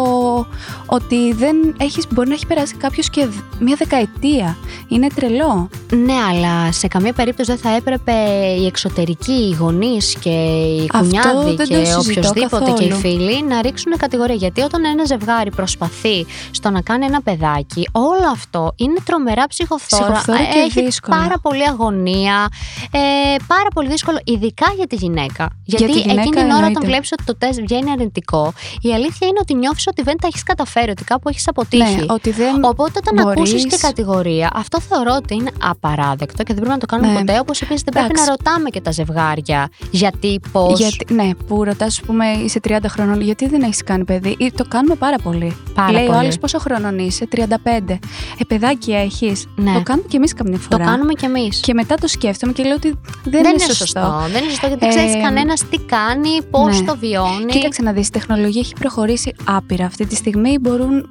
ότι 0.86 1.34
δεν 1.34 1.56
έχεις, 1.80 2.06
μπορεί 2.10 2.28
να 2.28 2.34
έχει 2.34 2.46
περάσει 2.48 2.76
κάποιος 2.76 3.10
και 3.10 3.26
δ- 3.26 3.34
μία 3.60 3.76
δεκαετία. 3.78 4.58
Είναι 4.88 5.08
τρελό. 5.16 5.70
Ναι, 6.06 6.14
αλλά 6.32 6.72
σε 6.72 6.88
καμία 6.88 7.14
περίπτωση 7.14 7.52
δεν 7.52 7.60
θα 7.60 7.76
έπρεπε 7.76 8.12
οι 8.60 8.66
εξωτερικοί, 8.66 9.32
οι 9.32 9.56
γονείς 9.60 10.16
και 10.20 10.30
οι 10.30 10.90
Αυτό 10.94 10.98
κουνιάδοι 10.98 11.46
δεν 11.46 11.56
το 11.58 11.64
και 11.74 11.86
συζητώ 11.86 12.00
οποιοδήποτε 12.30 12.72
και 12.72 12.84
οι 12.84 12.88
καθόλου. 12.88 12.96
φίλοι 13.16 13.44
να 13.44 13.62
ρίξουν 13.62 13.98
κατηγορία. 13.98 14.36
Γιατί 14.36 14.62
όταν 14.62 14.86
ένα 14.86 15.06
ζευγάρι 15.06 15.52
προσπαθεί 15.52 16.26
στο 16.52 16.70
να 16.70 16.82
κάνει 16.82 17.06
ένα 17.06 17.22
παιδάκι, 17.22 17.88
όλο 17.92 18.30
αυτό 18.32 18.74
είναι 18.76 18.96
τρομερά 19.06 19.48
ψυχοφθόρο. 19.48 20.04
Ψυχοφθόρο 20.04 20.38
και 20.38 20.60
Έχει 20.66 20.84
δύσκολο. 20.84 21.18
πάρα 21.18 21.36
πολύ 21.42 21.68
αγωνία. 21.68 22.48
Ε, 22.92 23.00
πάρα 23.48 23.68
πολύ 23.74 23.88
δύσκολο, 23.90 24.20
ειδικά 24.24 24.66
για 24.76 24.88
τη 24.88 24.96
γυναίκα. 24.96 25.48
Γιατί 25.66 25.86
τη 25.86 25.92
γυναίκα 26.00 26.20
εκείνη 26.22 26.36
την 26.36 26.46
ώρα, 26.46 26.54
εννοείται. 26.56 26.72
όταν 26.78 26.90
βλέπεις 26.90 27.12
ότι 27.12 27.24
το 27.24 27.36
τεστ 27.36 27.60
βγαίνει 27.72 27.92
αρνητικό, 27.92 28.54
η 28.82 28.94
αλήθεια 28.94 29.28
είναι 29.28 29.38
ότι 29.42 29.54
νιώθεις 29.56 29.88
ότι 29.88 30.02
δεν 30.02 30.18
τα 30.22 30.28
έχεις 30.28 30.44
καταφέρει, 30.44 30.90
ότι 30.92 31.04
κάπου 31.04 31.30
έχεις 31.30 31.48
αποτύχει. 31.48 31.96
Ναι, 31.96 32.06
ότι 32.08 32.32
δεν 32.32 32.64
Οπότε 32.64 33.00
όταν 33.08 33.24
μπορείς- 33.24 33.40
ακούσεις 33.54 33.66
και 33.66 33.78
κατηγορία, 33.82 34.50
αυτό 34.54 34.80
θεωρώ 34.80 35.14
ότι 35.16 35.34
είναι 35.36 35.52
απαράδεκτο 35.64 36.44
και 36.44 36.54
δεν 36.54 36.56
πρέπει 36.64 36.70
να 36.70 36.78
το 36.78 36.86
κάνουμε 36.86 37.12
Ναι. 37.12 37.20
ποτέ. 37.20 37.40
Όπως 37.40 37.62
επίσης 37.62 37.82
δεν 37.82 37.94
πρέπει 37.94 38.06
Εντάξει. 38.12 38.24
να 38.30 38.36
ρωτάμε 38.36 38.70
και 38.70 38.82
τα 38.82 38.92
ζευγάρια 38.92 39.70
γιατί, 39.92 40.40
πώς. 40.52 40.80
Γιατί, 40.80 41.14
ναι, 41.14 41.30
που 41.48 41.64
ρωτάς, 41.64 41.88
ας 41.88 42.02
πούμε, 42.02 42.26
είσαι 42.32 42.60
30 42.60 42.88
χρονών, 42.90 43.22
γιατί 43.22 43.48
δεν 43.48 43.62
έχεις 43.62 43.84
κάνει 43.84 44.04
παιδί. 44.06 44.36
Ή 44.40 44.52
το 44.52 44.66
κάνουμε 44.68 44.96
πάρα 44.96 45.18
πολύ. 45.24 45.56
Πάρα 45.74 45.92
Λέει 45.92 46.06
πολύ. 46.06 46.18
ο 46.18 46.20
άλλο 46.20 46.32
πόσο 46.42 46.60
χρονών 46.60 47.00
είσαι, 47.00 47.28
35. 47.36 48.00
Ε, 48.40 48.44
παιδάκι 48.48 48.92
έχεις; 48.92 49.46
Ναι. 49.56 49.74
Το 49.74 49.82
κάνουμε 49.84 50.08
κι 50.10 50.16
εμείς 50.16 50.34
καμιά 50.34 50.58
Το 50.58 50.64
φορά. 50.72 50.86
κάνουμε 50.86 51.14
κι 51.14 51.26
εμείς. 51.26 51.60
Και 51.60 51.74
μετά 51.74 51.96
το 51.96 52.08
σκέφτομαι 52.08 52.54
και 52.54 52.64
λέω 52.64 52.76
ότι 52.76 52.88
δεν, 52.88 53.00
Δεν, 53.24 53.40
είναι 53.40 53.50
είναι 53.50 53.60
σωστό. 53.60 53.74
σωστό. 53.86 54.16
Δεν 54.32 54.42
είναι 54.42 54.50
σωστό 54.50 54.68
γιατί 54.68 54.86
δεν 54.88 54.98
Ε, 54.98 55.06
ξέρει 55.06 55.22
κανένας 55.24 55.64
τι 55.70 55.78
κάνει, 55.78 56.42
πώς 56.52 56.80
ναι. 56.80 56.86
το 56.86 56.98
βιώνει. 56.98 57.46
Κοίταξε 57.52 57.82
να 57.82 57.92
δεις, 57.92 58.08
η 58.08 58.12
τεχνολογία 58.12 58.62
έχει 58.62 58.74
προχωρήσει 58.80 59.34
άπειρα. 59.46 59.86
Αυτή 59.86 60.06
τη 60.06 60.16
στιγμή 60.16 60.58
μπορούν 60.62 61.10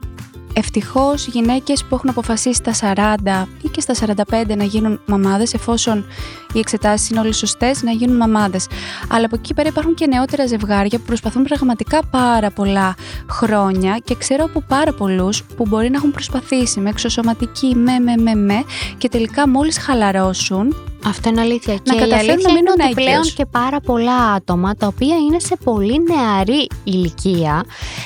ευτυχώς 0.53 1.27
γυναίκες 1.27 1.85
που 1.85 1.95
έχουν 1.95 2.09
αποφασίσει 2.11 2.63
στα 2.73 2.95
40 2.95 3.47
ή 3.63 3.69
και 3.69 3.81
στα 3.81 3.95
45 3.95 4.57
να 4.57 4.65
γίνουν 4.65 5.01
μαμάδες 5.07 5.55
εφόσον 5.55 6.05
οι 6.53 6.59
εξετάσεις 6.59 7.09
είναι 7.11 7.21
όλες 7.21 7.37
σωστές 7.37 7.83
να 7.83 7.91
γίνουν 7.91 8.17
μαμάδες. 8.17 8.67
Αλλά 9.09 9.25
από 9.25 9.37
εκεί 9.39 9.55
πέρα 9.55 9.69
υπάρχουν 9.69 9.95
και 9.95 10.07
νεότερα 10.07 10.47
ζευγάρια 10.47 10.99
που 10.99 11.05
προσπαθούν 11.05 11.43
πραγματικά 11.43 12.01
πάρα 12.11 12.51
πολλά 12.51 12.95
χρόνια 13.31 14.01
και 14.05 14.15
ξέρω 14.15 14.45
από 14.45 14.61
πάρα 14.69 14.93
πολλούς 14.93 15.43
που 15.57 15.67
μπορεί 15.69 15.91
να 15.91 15.97
έχουν 15.97 16.11
προσπαθήσει 16.11 16.81
με 16.81 16.89
εξωσωματική, 16.89 17.75
με, 17.77 17.99
με, 17.99 18.17
με, 18.23 18.35
με 18.35 18.65
και 18.99 19.09
τελικά 19.09 19.49
μόλις 19.49 19.79
χαλαρώσουν 19.79 20.75
Αυτό 21.07 21.29
είναι 21.29 21.41
αλήθεια. 21.41 21.75
και 21.75 21.95
η 21.95 21.99
καταφέρουν 21.99 22.11
να 22.11 22.33
αλήθεια 22.33 22.51
είναι 22.51 22.53
μείνουν 22.53 22.75
ότι 22.81 22.95
πλέον 22.95 23.11
έγκυος. 23.15 23.33
και 23.33 23.47
πάρα 23.47 23.81
πολλά 23.81 24.17
άτομα 24.17 24.75
τα 24.75 24.87
οποία 24.87 25.17
είναι 25.17 25.39
σε 25.39 25.57
πολύ 25.65 26.03
νεαρή 26.03 26.69
ηλικία 26.85 27.65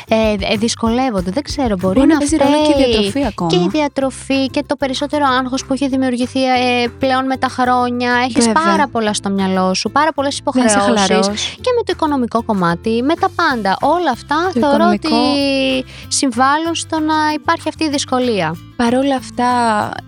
ε, 0.08 0.34
ε, 0.52 0.56
δυσκολεύονται. 0.56 1.30
Δεν 1.30 1.42
ξέρω, 1.42 1.76
μπορεί, 1.80 1.94
Μπορεί 1.94 2.06
να 2.06 2.12
να 2.12 2.18
παίζει 2.18 2.36
ρόλο 2.36 2.52
και 2.52 2.70
η 2.70 2.72
φταίει 2.72 2.86
διατροφή 2.92 3.26
ακόμα. 3.26 3.50
Και 3.50 3.56
η 3.56 3.68
διατροφή 3.70 4.46
και 4.46 4.62
το 4.66 4.76
περισσότερο 4.76 5.24
άγχος 5.40 5.64
που 5.64 5.72
έχει 5.72 5.88
δημιουργηθεί 5.88 6.44
ε, 6.44 6.86
πλέον 6.98 7.26
με 7.26 7.36
τα 7.36 7.48
χρόνια. 7.48 8.12
Έχεις 8.22 8.33
Βέβαια. 8.40 8.62
πάρα 8.62 8.88
πολλά 8.88 9.14
στο 9.14 9.30
μυαλό 9.30 9.74
σου, 9.74 9.90
πάρα 9.90 10.12
πολλές 10.12 10.40
Δεν 10.44 10.68
σε 10.68 10.70
υποχρεώσεις. 10.78 11.06
χαλαρώσει. 11.06 11.30
Και 11.54 11.70
με 11.76 11.82
το 11.84 11.92
οικονομικό 11.92 12.42
κομμάτι, 12.42 13.02
με 13.02 13.14
τα 13.14 13.28
πάντα. 13.36 13.76
Όλα 13.80 14.10
αυτά 14.10 14.36
Το 14.54 14.60
θεωρώ 14.60 14.74
οικονομικό- 14.74 15.10
ότι 15.12 15.84
συμβάλλουν 16.08 16.74
στο 16.74 16.98
να 17.00 17.14
υπάρχει 17.34 17.68
αυτή 17.68 17.84
η 17.84 17.88
δυσκολία. 17.88 18.56
Παρ' 18.76 18.94
όλα 18.94 19.16
αυτά 19.16 19.46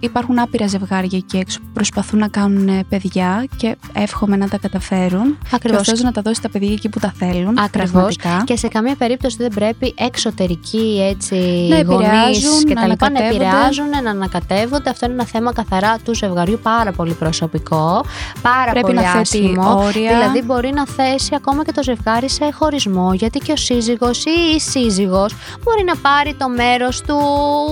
υπάρχουν 0.01 0.39
άπειρα 0.39 0.67
ζευγάρια 0.67 1.19
εκεί 1.19 1.37
έξω 1.37 1.59
που 1.59 1.67
προσπαθούν 1.73 2.19
να 2.19 2.29
κάνουν 2.29 2.69
ε, 2.69 2.85
παιδιά 2.89 3.47
και 3.57 3.77
εύχομαι 3.93 4.37
να 4.37 4.49
τα 4.49 4.59
καταφέρουν. 4.59 5.25
Και 5.39 5.47
ο 5.53 5.57
Ακριβώς. 5.57 5.87
Θεός 5.87 6.01
να 6.03 6.13
τα 6.13 6.23
δώσει 6.23 6.43
τα 6.43 6.49
παιδιά 6.51 6.73
εκεί 6.73 6.89
που 6.89 6.99
τα 7.01 7.13
θέλουν. 7.19 7.59
Ακριβώς. 7.59 7.91
Πραγματικά. 7.91 8.43
Και 8.45 8.57
σε 8.57 8.69
καμία 8.69 8.95
περίπτωση 8.95 9.37
δεν 9.39 9.51
πρέπει 9.55 9.95
εξωτερικοί 9.99 11.01
έτσι, 11.11 11.35
Να 11.69 11.83
γονείς 11.83 12.07
επηρεάζουν, 12.09 12.65
και 12.65 12.75
να 12.75 12.81
τα 12.81 12.87
λοιπά 12.87 13.11
να 13.11 13.19
ανακατεύονται. 13.19 13.45
επηρεάζουν, 13.45 13.89
να 14.03 14.11
ανακατεύονται. 14.11 14.91
Αυτό 14.91 15.05
είναι 15.07 15.15
ένα 15.15 15.25
θέμα 15.25 15.53
καθαρά 15.53 15.97
του 16.05 16.15
ζευγαριού 16.15 16.59
πάρα 16.63 16.93
πολύ 16.93 17.13
προσωπικό, 17.13 18.05
πάρα 18.43 18.71
Πρέπει 18.71 18.87
πολύ 18.87 18.97
να 18.97 19.03
θέτει 19.03 19.19
άσχημο. 19.21 19.77
όρια. 19.77 20.11
Δηλαδή 20.17 20.43
μπορεί 20.43 20.73
να 20.73 20.87
θέσει 20.87 21.35
ακόμα 21.35 21.65
και 21.65 21.73
το 21.73 21.83
ζευγάρι 21.83 22.29
σε 22.31 22.51
χωρισμό, 22.53 23.13
γιατί 23.15 23.39
και 23.39 23.53
ο 23.53 23.57
σύζυγος 23.57 24.25
ή 24.25 24.55
η 24.57 24.61
σύζυγος 24.61 25.35
μπορεί 25.63 25.85
να 25.85 25.97
πάρει 25.97 26.35
το 26.35 26.49
μέρος 26.49 27.01
του 27.01 27.17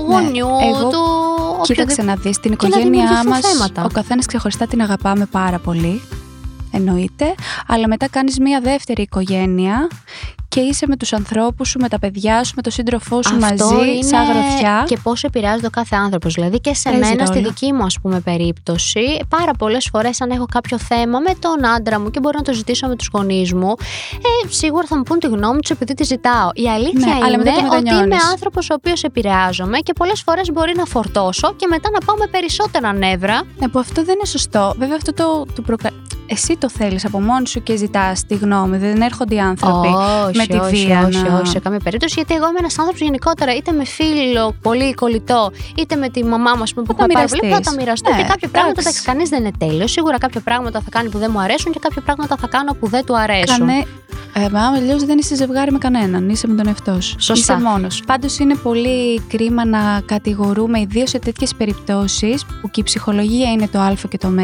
γονιού, 0.08 0.46
Ναι, 0.46 0.83
εγώ- 0.92 1.56
του 1.56 1.62
Κοίταξε 1.62 2.02
να 2.02 2.14
δεις, 2.14 2.38
την 2.40 2.56
και 2.56 2.66
να 2.68 2.76
οικογένειά 2.76 2.90
δημιουργηθούν 2.90 3.28
μας 3.30 3.40
θέματα. 3.40 3.84
ο 3.84 3.88
καθένας 3.92 4.26
ξεχωριστά 4.26 4.66
την 4.66 4.80
αγαπάμε 4.82 5.26
πάρα 5.26 5.58
πολύ. 5.58 6.00
Εννοείται. 6.72 7.34
Αλλά 7.66 7.88
μετά 7.88 8.08
κάνεις 8.08 8.38
μία 8.38 8.60
δεύτερη 8.60 9.02
οικογένεια 9.02 9.88
και 10.54 10.60
είσαι 10.60 10.86
με 10.88 10.96
τους 10.96 11.12
ανθρώπους 11.12 11.68
σου, 11.68 11.78
με 11.80 11.88
τα 11.88 11.98
παιδιά 11.98 12.44
σου, 12.44 12.52
με 12.56 12.62
τον 12.62 12.72
σύντροφό 12.72 13.22
σου 13.22 13.34
Αυτό 13.44 13.64
μαζί, 13.64 13.90
είναι 13.90 14.02
σαν 14.06 14.24
γροθιά. 14.24 14.84
Και 14.86 14.98
πώς 15.02 15.22
επηρεάζει 15.24 15.66
ο 15.66 15.70
κάθε 15.70 15.96
άνθρωπος. 15.96 16.34
Δηλαδή 16.34 16.60
και 16.60 16.74
σε 16.74 16.90
Παίζει 16.90 17.08
μένα, 17.08 17.26
στη 17.26 17.34
ρόλο. 17.38 17.48
δική 17.48 17.72
μου 17.72 17.84
ας 17.84 17.98
πούμε 18.02 18.20
περίπτωση, 18.20 19.00
πάρα 19.28 19.52
πολλές 19.58 19.88
φορές 19.92 20.20
αν 20.20 20.30
έχω 20.30 20.46
κάποιο 20.52 20.78
θέμα 20.78 21.18
με 21.18 21.34
τον 21.38 21.66
άντρα 21.66 22.00
μου 22.00 22.10
και 22.10 22.20
μπορώ 22.20 22.36
να 22.38 22.44
το 22.44 22.52
ζητήσω 22.52 22.86
με 22.86 22.96
τους 22.96 23.08
γονείς 23.12 23.52
μου, 23.52 23.74
ε, 24.12 24.48
σίγουρα 24.48 24.86
θα 24.86 24.96
μου 24.96 25.02
πούν 25.02 25.18
τη 25.18 25.26
γνώμη 25.26 25.60
τους 25.60 25.70
επειδή 25.70 25.94
τη 25.94 26.04
ζητάω. 26.04 26.48
Η 26.54 26.68
αλήθεια 26.68 27.06
Ναι, 27.06 27.12
αλλά 27.14 27.26
είναι 27.26 27.36
μετά 27.36 27.50
το 27.50 27.58
ότι 27.66 27.76
είμαι 27.76 27.80
μετανιώνεις. 27.82 28.24
άνθρωπος 28.30 28.70
ο 28.70 28.74
οποίος 28.74 29.02
επηρεάζομαι 29.02 29.78
και 29.78 29.92
πολλές 29.92 30.22
φορές 30.22 30.50
μπορεί 30.52 30.72
να 30.76 30.84
φορτώσω 30.84 31.54
και 31.56 31.66
μετά 31.70 31.90
να 31.92 31.98
πάω 31.98 32.16
με 32.16 32.26
περισσότερα 32.26 32.92
νεύρα. 32.92 33.42
Ναι, 33.58 33.68
που 33.68 33.78
αυτό 33.78 34.04
δεν 34.04 34.14
είναι 34.14 34.26
σωστό. 34.26 34.74
Βέβαια, 34.78 34.96
αυτό 34.96 35.12
το, 35.12 35.46
το 35.54 35.62
προκα... 35.62 35.90
Εσύ 36.26 36.56
το 36.56 36.68
θέλεις 36.68 37.04
από 37.04 37.20
μόνη 37.20 37.46
σου 37.48 37.62
και 37.62 37.76
ζητάς 37.76 38.26
τη 38.26 38.34
γνώμη. 38.34 38.76
Δεν 38.76 39.00
έρχονται 39.00 39.34
οι 39.34 39.38
άνθρωποι 39.40 39.88
όχι, 40.26 40.36
με 40.36 40.46
τη 40.46 40.56
όχι, 40.56 40.84
βία. 40.86 41.06
όχι, 41.06 41.22
να- 41.22 41.38
όχι, 41.38 41.46
σε 41.46 41.58
καμία 41.58 41.80
περίπτωση. 41.84 42.14
Γιατί 42.16 42.34
εγώ 42.34 42.48
είμαι 42.48 42.58
ένας 42.58 42.78
άνθρωπος 42.78 43.00
γενικότερα, 43.02 43.54
είτε 43.54 43.72
με 43.72 43.84
φίλο 43.84 44.54
πολύ 44.62 44.94
κολλητό, 44.94 45.50
είτε 45.76 45.96
με 45.96 46.08
τη 46.08 46.24
μαμά 46.24 46.52
μου, 46.56 46.62
ας 46.62 46.74
πούμε, 46.74 46.86
που 46.86 46.92
Θα 46.92 46.98
τα 46.98 47.04
έχουμε 47.04 47.14
πάρα 47.14 47.28
πολύ. 47.28 47.40
Θα 47.40 47.46
μοιραστείς. 47.46 47.70
τα 47.74 47.80
μοιραστώ 47.82 48.10
Ναι, 48.10 48.16
και 48.16 48.22
κάποια 48.22 48.48
πράγματα. 48.48 48.80
εντάξει. 48.80 48.88
Εντάξει, 48.88 49.02
κανείς 49.10 49.28
δεν 49.28 49.40
είναι 49.40 49.50
τέλειος. 49.58 49.90
Σίγουρα 49.90 50.18
κάποια 50.18 50.40
πράγματα 50.40 50.80
θα 50.80 50.88
κάνει 50.90 51.08
που 51.08 51.18
δεν 51.18 51.30
μου 51.32 51.40
αρέσουν 51.40 51.72
και 51.72 51.78
κάποια 51.82 52.02
πράγματα 52.02 52.36
θα 52.36 52.46
κάνω 52.46 52.72
που 52.74 52.88
δεν 52.88 53.04
του 53.04 53.16
αρέσουν. 53.18 53.58
Κανε... 53.58 53.86
Ε, 54.36 54.48
μα 54.52 54.60
αλλιώς 54.66 55.04
δεν 55.04 55.18
είσαι 55.18 55.34
ζευγάρι 55.34 55.72
με 55.72 55.78
κανέναν. 55.78 56.28
Είσαι 56.28 56.46
με 56.46 56.54
τον 56.54 56.66
εαυτό 56.66 57.00
σου. 57.00 57.14
Σωστά. 57.18 57.54
Είσαι 57.54 57.62
μόνος. 57.64 58.02
Πάντως 58.06 58.38
είναι 58.38 58.54
πολύ 58.54 59.20
κρίμα 59.20 59.64
να 59.66 60.00
κατηγορούμε, 60.04 60.80
ιδίως 60.80 61.10
σε 61.10 61.18
τέτοιες 61.18 61.54
περιπτώσεις 61.54 62.44
που 62.44 62.70
και 62.70 62.80
η 62.80 62.82
ψυχολογία 62.82 63.50
είναι 63.52 63.68
το 63.68 63.78
Α 63.80 63.92
και 64.08 64.18
το 64.18 64.28
Μ 64.28 64.38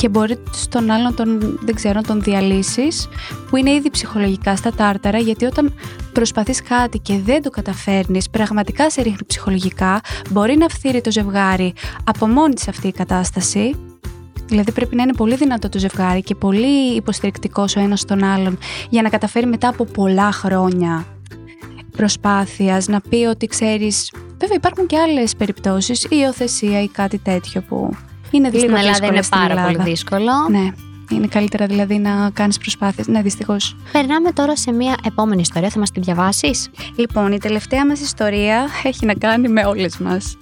και 0.00 0.08
μπορεί 0.08 0.42
στον 0.52 0.90
άλλον 0.90 1.14
τον, 1.14 1.58
δεν 1.64 1.74
ξέρω, 1.74 1.94
να 1.94 2.02
τον 2.02 2.22
διαλύσεις, 2.22 3.08
που 3.50 3.56
είναι 3.56 3.70
ήδη 3.70 3.90
ψυχολογικά 3.90 4.56
στα 4.56 4.72
τάρταρα, 4.72 5.18
γιατί 5.18 5.44
όταν 5.44 5.74
προσπαθείς 6.12 6.62
κάτι 6.62 6.98
και 6.98 7.18
δεν 7.24 7.42
το 7.42 7.50
καταφέρνεις, 7.50 8.30
πραγματικά 8.30 8.90
σε 8.90 9.02
ρίχνει 9.02 9.26
ψυχολογικά, 9.26 10.00
μπορεί 10.30 10.56
να 10.56 10.68
φθείρει 10.68 11.00
το 11.00 11.10
ζευγάρι 11.10 11.72
από 12.04 12.26
μόνη 12.26 12.54
της 12.54 12.68
αυτή 12.68 12.88
η 12.88 12.92
κατάσταση. 12.92 13.74
Δηλαδή 14.46 14.72
πρέπει 14.72 14.96
να 14.96 15.02
είναι 15.02 15.14
πολύ 15.14 15.34
δυνατό 15.34 15.68
το 15.68 15.78
ζευγάρι 15.78 16.22
και 16.22 16.34
πολύ 16.34 16.94
υποστηρικτικός 16.96 17.76
ο 17.76 17.80
ένας 17.80 18.04
τον 18.04 18.24
άλλον 18.24 18.58
για 18.88 19.02
να 19.02 19.08
καταφέρει 19.08 19.46
μετά 19.46 19.68
από 19.68 19.84
πολλά 19.84 20.32
χρόνια 20.32 21.06
προσπάθειας 21.96 22.88
να 22.88 23.00
πει 23.00 23.16
ότι 23.16 23.46
ξέρεις 23.46 24.12
Βέβαια, 24.38 24.56
υπάρχουν 24.56 24.86
και 24.86 24.98
άλλες 24.98 25.36
περιπτώσεις, 25.36 26.04
η 26.04 26.08
υιοθεσία 26.10 26.82
ή 26.82 26.88
κάτι 26.88 27.18
τέτοιο 27.18 27.62
που 27.68 27.90
είναι 28.30 28.48
Στην 28.48 28.60
λίγο 28.60 28.76
Ελλάδα 28.76 28.90
δύσκολο 28.92 29.12
είναι 29.12 29.22
στην 29.22 29.38
πάρα 29.38 29.50
Ελλάδα. 29.52 29.72
πολύ 29.72 29.90
δύσκολο. 29.90 30.32
Ναι. 30.50 30.70
Είναι 31.10 31.26
καλύτερα 31.26 31.66
δηλαδή 31.66 31.98
να 31.98 32.30
κάνεις 32.32 32.58
προσπάθειες. 32.58 33.06
Ναι, 33.06 33.22
δυστυχώς. 33.22 33.76
Περνάμε 33.92 34.32
τώρα 34.32 34.56
σε 34.56 34.72
μια 34.72 34.94
επόμενη 35.04 35.40
ιστορία. 35.40 35.70
Θα 35.70 35.78
μας 35.78 35.90
τη 35.90 36.00
διαβάσεις; 36.00 36.70
Λοιπόν, 36.96 37.32
η 37.32 37.38
τελευταία 37.38 37.86
μας 37.86 38.00
ιστορία 38.00 38.68
έχει 38.82 39.06
να 39.06 39.14
κάνει 39.14 39.48
με 39.48 39.64
όλες 39.64 39.98
μας. 39.98 40.36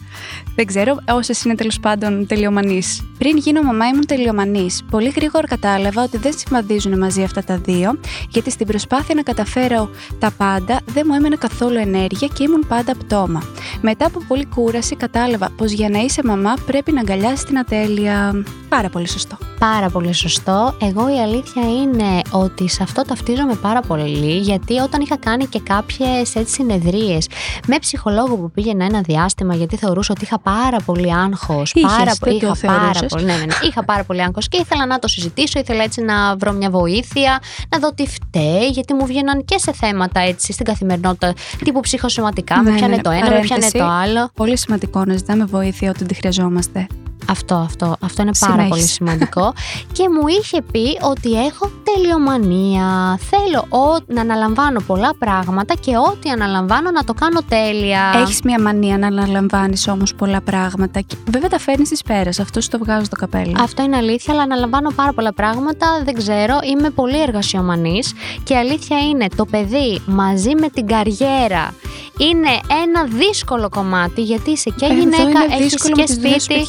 Δεν 0.54 0.66
ξέρω, 0.66 0.96
όσες 1.10 1.44
είναι 1.44 1.54
τέλος 1.54 1.80
πάντων 1.80 2.26
τελειομανείς. 2.26 3.02
Πριν 3.18 3.36
γίνω 3.36 3.62
μαμά, 3.62 3.86
ήμουν 3.86 4.06
τελειομανής. 4.06 4.82
Πολύ 4.90 5.08
γρήγορα 5.08 5.46
κατάλαβα 5.46 6.02
ότι 6.02 6.16
δεν 6.16 6.32
συμβαδίζουν 6.36 6.98
μαζί 6.98 7.22
αυτά 7.22 7.44
τα 7.44 7.56
δύο, 7.56 7.98
γιατί 8.28 8.50
στην 8.50 8.66
προσπάθεια 8.66 9.14
να 9.14 9.22
καταφέρω 9.22 9.90
τα 10.18 10.30
πάντα 10.30 10.80
δεν 10.86 11.04
μου 11.08 11.14
έμενε 11.14 11.36
καθόλου 11.36 11.78
ενέργεια 11.78 12.28
και 12.28 12.42
ήμουν 12.42 12.66
πάντα 12.68 12.94
πτώμα. 12.94 13.42
Μετά 13.80 14.06
από 14.06 14.20
πολλή 14.28 14.46
κούραση, 14.46 14.96
κατάλαβα 14.96 15.50
πως 15.56 15.72
για 15.72 15.88
να 15.88 15.98
είσαι 15.98 16.22
μαμά 16.24 16.54
πρέπει 16.66 16.92
να 16.92 17.00
αγκαλιάσεις 17.00 17.44
την 17.44 17.58
ατέλεια. 17.58 18.44
Πάρα 18.68 18.88
πολύ 18.88 19.08
σωστό. 19.08 19.47
Πάρα 19.58 19.88
πολύ 19.90 20.12
σωστό. 20.12 20.74
Εγώ 20.82 21.08
η 21.14 21.20
αλήθεια 21.20 21.62
είναι 21.82 22.20
ότι 22.30 22.68
σε 22.68 22.82
αυτό 22.82 23.02
ταυτίζομαι 23.02 23.54
πάρα 23.54 23.80
πολύ, 23.80 24.36
γιατί 24.38 24.78
όταν 24.78 25.00
είχα 25.00 25.16
κάνει 25.16 25.46
και 25.46 25.60
κάποιες 25.60 26.34
έτσι 26.34 26.52
συνεδρίες 26.52 27.26
με 27.66 27.78
ψυχολόγο 27.78 28.36
που 28.36 28.50
πήγαινα 28.50 28.84
ένα 28.84 29.00
διάστημα, 29.00 29.54
γιατί 29.54 29.76
θεωρούσα 29.76 30.12
ότι 30.16 30.24
είχα 30.24 30.38
πάρα 30.38 30.76
πολύ 30.84 31.14
άγχος. 31.14 31.72
Είχες, 31.74 31.90
Πάρα, 31.96 32.12
δεν 32.20 32.36
είχα, 32.36 32.46
το 32.46 32.54
πάρα 32.66 32.78
θεωρούσες. 32.78 33.06
πολύ, 33.08 33.24
ναι, 33.24 33.32
ναι, 33.32 33.38
ναι. 33.44 33.54
είχα 33.62 33.84
πάρα 33.84 34.04
πολύ 34.04 34.22
άγχος 34.22 34.48
και 34.48 34.58
ήθελα 34.60 34.86
να 34.86 34.98
το 34.98 35.08
συζητήσω, 35.08 35.58
ήθελα 35.58 35.82
έτσι 35.82 36.02
να 36.02 36.36
βρω 36.36 36.52
μια 36.52 36.70
βοήθεια, 36.70 37.38
να 37.68 37.78
δω 37.78 37.92
τι 37.94 38.06
φταίει, 38.06 38.66
γιατί 38.72 38.94
μου 38.94 39.06
βγαίναν 39.06 39.44
και 39.44 39.58
σε 39.58 39.72
θέματα 39.72 40.20
έτσι 40.20 40.52
στην 40.52 40.64
καθημερινότητα, 40.64 41.32
τύπου 41.64 41.80
ψυχοσωματικά. 41.80 42.62
με 42.62 42.70
Ναι, 42.70 42.76
πιάνε 42.76 42.96
ναι, 42.96 43.02
το 43.02 43.10
ένα, 43.10 43.20
με 43.20 43.26
πιάνε 43.26 43.46
παρένθεση. 43.48 43.78
το 43.78 43.84
άλλο. 43.84 44.30
Πολύ 44.34 44.56
σημαντικό 44.58 45.04
να 45.04 45.16
ζητάμε 45.16 45.44
βοήθεια 45.44 45.90
όταν 45.90 46.06
τη 46.06 46.14
χρειαζόμαστε. 46.14 46.86
Αυτό, 47.30 47.54
αυτό, 47.54 47.96
αυτό 48.04 48.22
είναι 48.22 48.30
πάρα 48.38 48.52
Συνέχισε. 48.52 48.68
πολύ 48.68 48.82
σημαντικό. 48.86 49.52
και 49.92 50.08
μου 50.08 50.26
είχε 50.28 50.62
πει 50.72 50.98
ότι 51.02 51.44
έχω 51.46 51.70
τελειομανία. 51.94 53.18
Θέλω 53.30 53.64
ο- 53.68 54.04
να 54.06 54.20
αναλαμβάνω 54.20 54.80
πολλά 54.86 55.10
πράγματα 55.18 55.74
και 55.74 55.96
ό,τι 55.96 56.30
αναλαμβάνω 56.30 56.90
να 56.90 57.04
το 57.04 57.14
κάνω 57.14 57.40
τέλεια. 57.48 58.12
Έχεις 58.22 58.40
μια 58.42 58.60
μανία 58.60 58.98
να 58.98 59.06
αναλαμβάνεις 59.06 59.88
όμως 59.88 60.14
πολλά 60.14 60.40
πράγματα. 60.40 61.00
Και 61.00 61.16
βέβαια 61.30 61.48
τα 61.48 61.58
φέρνεις 61.58 61.88
τη 61.88 61.96
πέρα. 62.06 62.30
Αυτό 62.40 62.60
σου 62.60 62.68
το 62.68 62.78
βγάζω 62.78 63.08
το 63.08 63.16
καπέλο. 63.16 63.52
Αυτό 63.60 63.82
είναι 63.82 63.96
αλήθεια, 63.96 64.32
αλλά 64.34 64.42
αναλαμβάνω 64.42 64.90
πάρα 64.96 65.12
πολλά 65.12 65.32
πράγματα. 65.32 65.86
Δεν 66.04 66.14
ξέρω, 66.14 66.58
είμαι 66.72 66.90
πολύ 66.90 67.20
εργασιομανής 67.22 68.12
και 68.44 68.54
η 68.54 68.56
αλήθεια 68.56 68.98
είναι 68.98 69.26
το 69.36 69.44
παιδί 69.44 70.00
μαζί 70.06 70.54
με 70.60 70.68
την 70.68 70.86
καριέρα 70.86 71.74
είναι 72.20 72.48
ένα 72.86 73.04
δύσκολο 73.18 73.68
κομμάτι 73.68 74.22
γιατί 74.22 74.50
είσαι 74.50 74.70
και 74.70 74.84
Ε, 74.84 74.88
Εδώ 74.88 74.98
γυναίκα, 75.00 75.22
είναι 75.24 75.54
έχεις 75.54 75.62
δύσκολο 75.72 75.94
και 75.94 76.00
με 76.00 76.06
τις 76.06 76.14
δουλειές 76.16 76.42
σπίτι. 76.42 76.60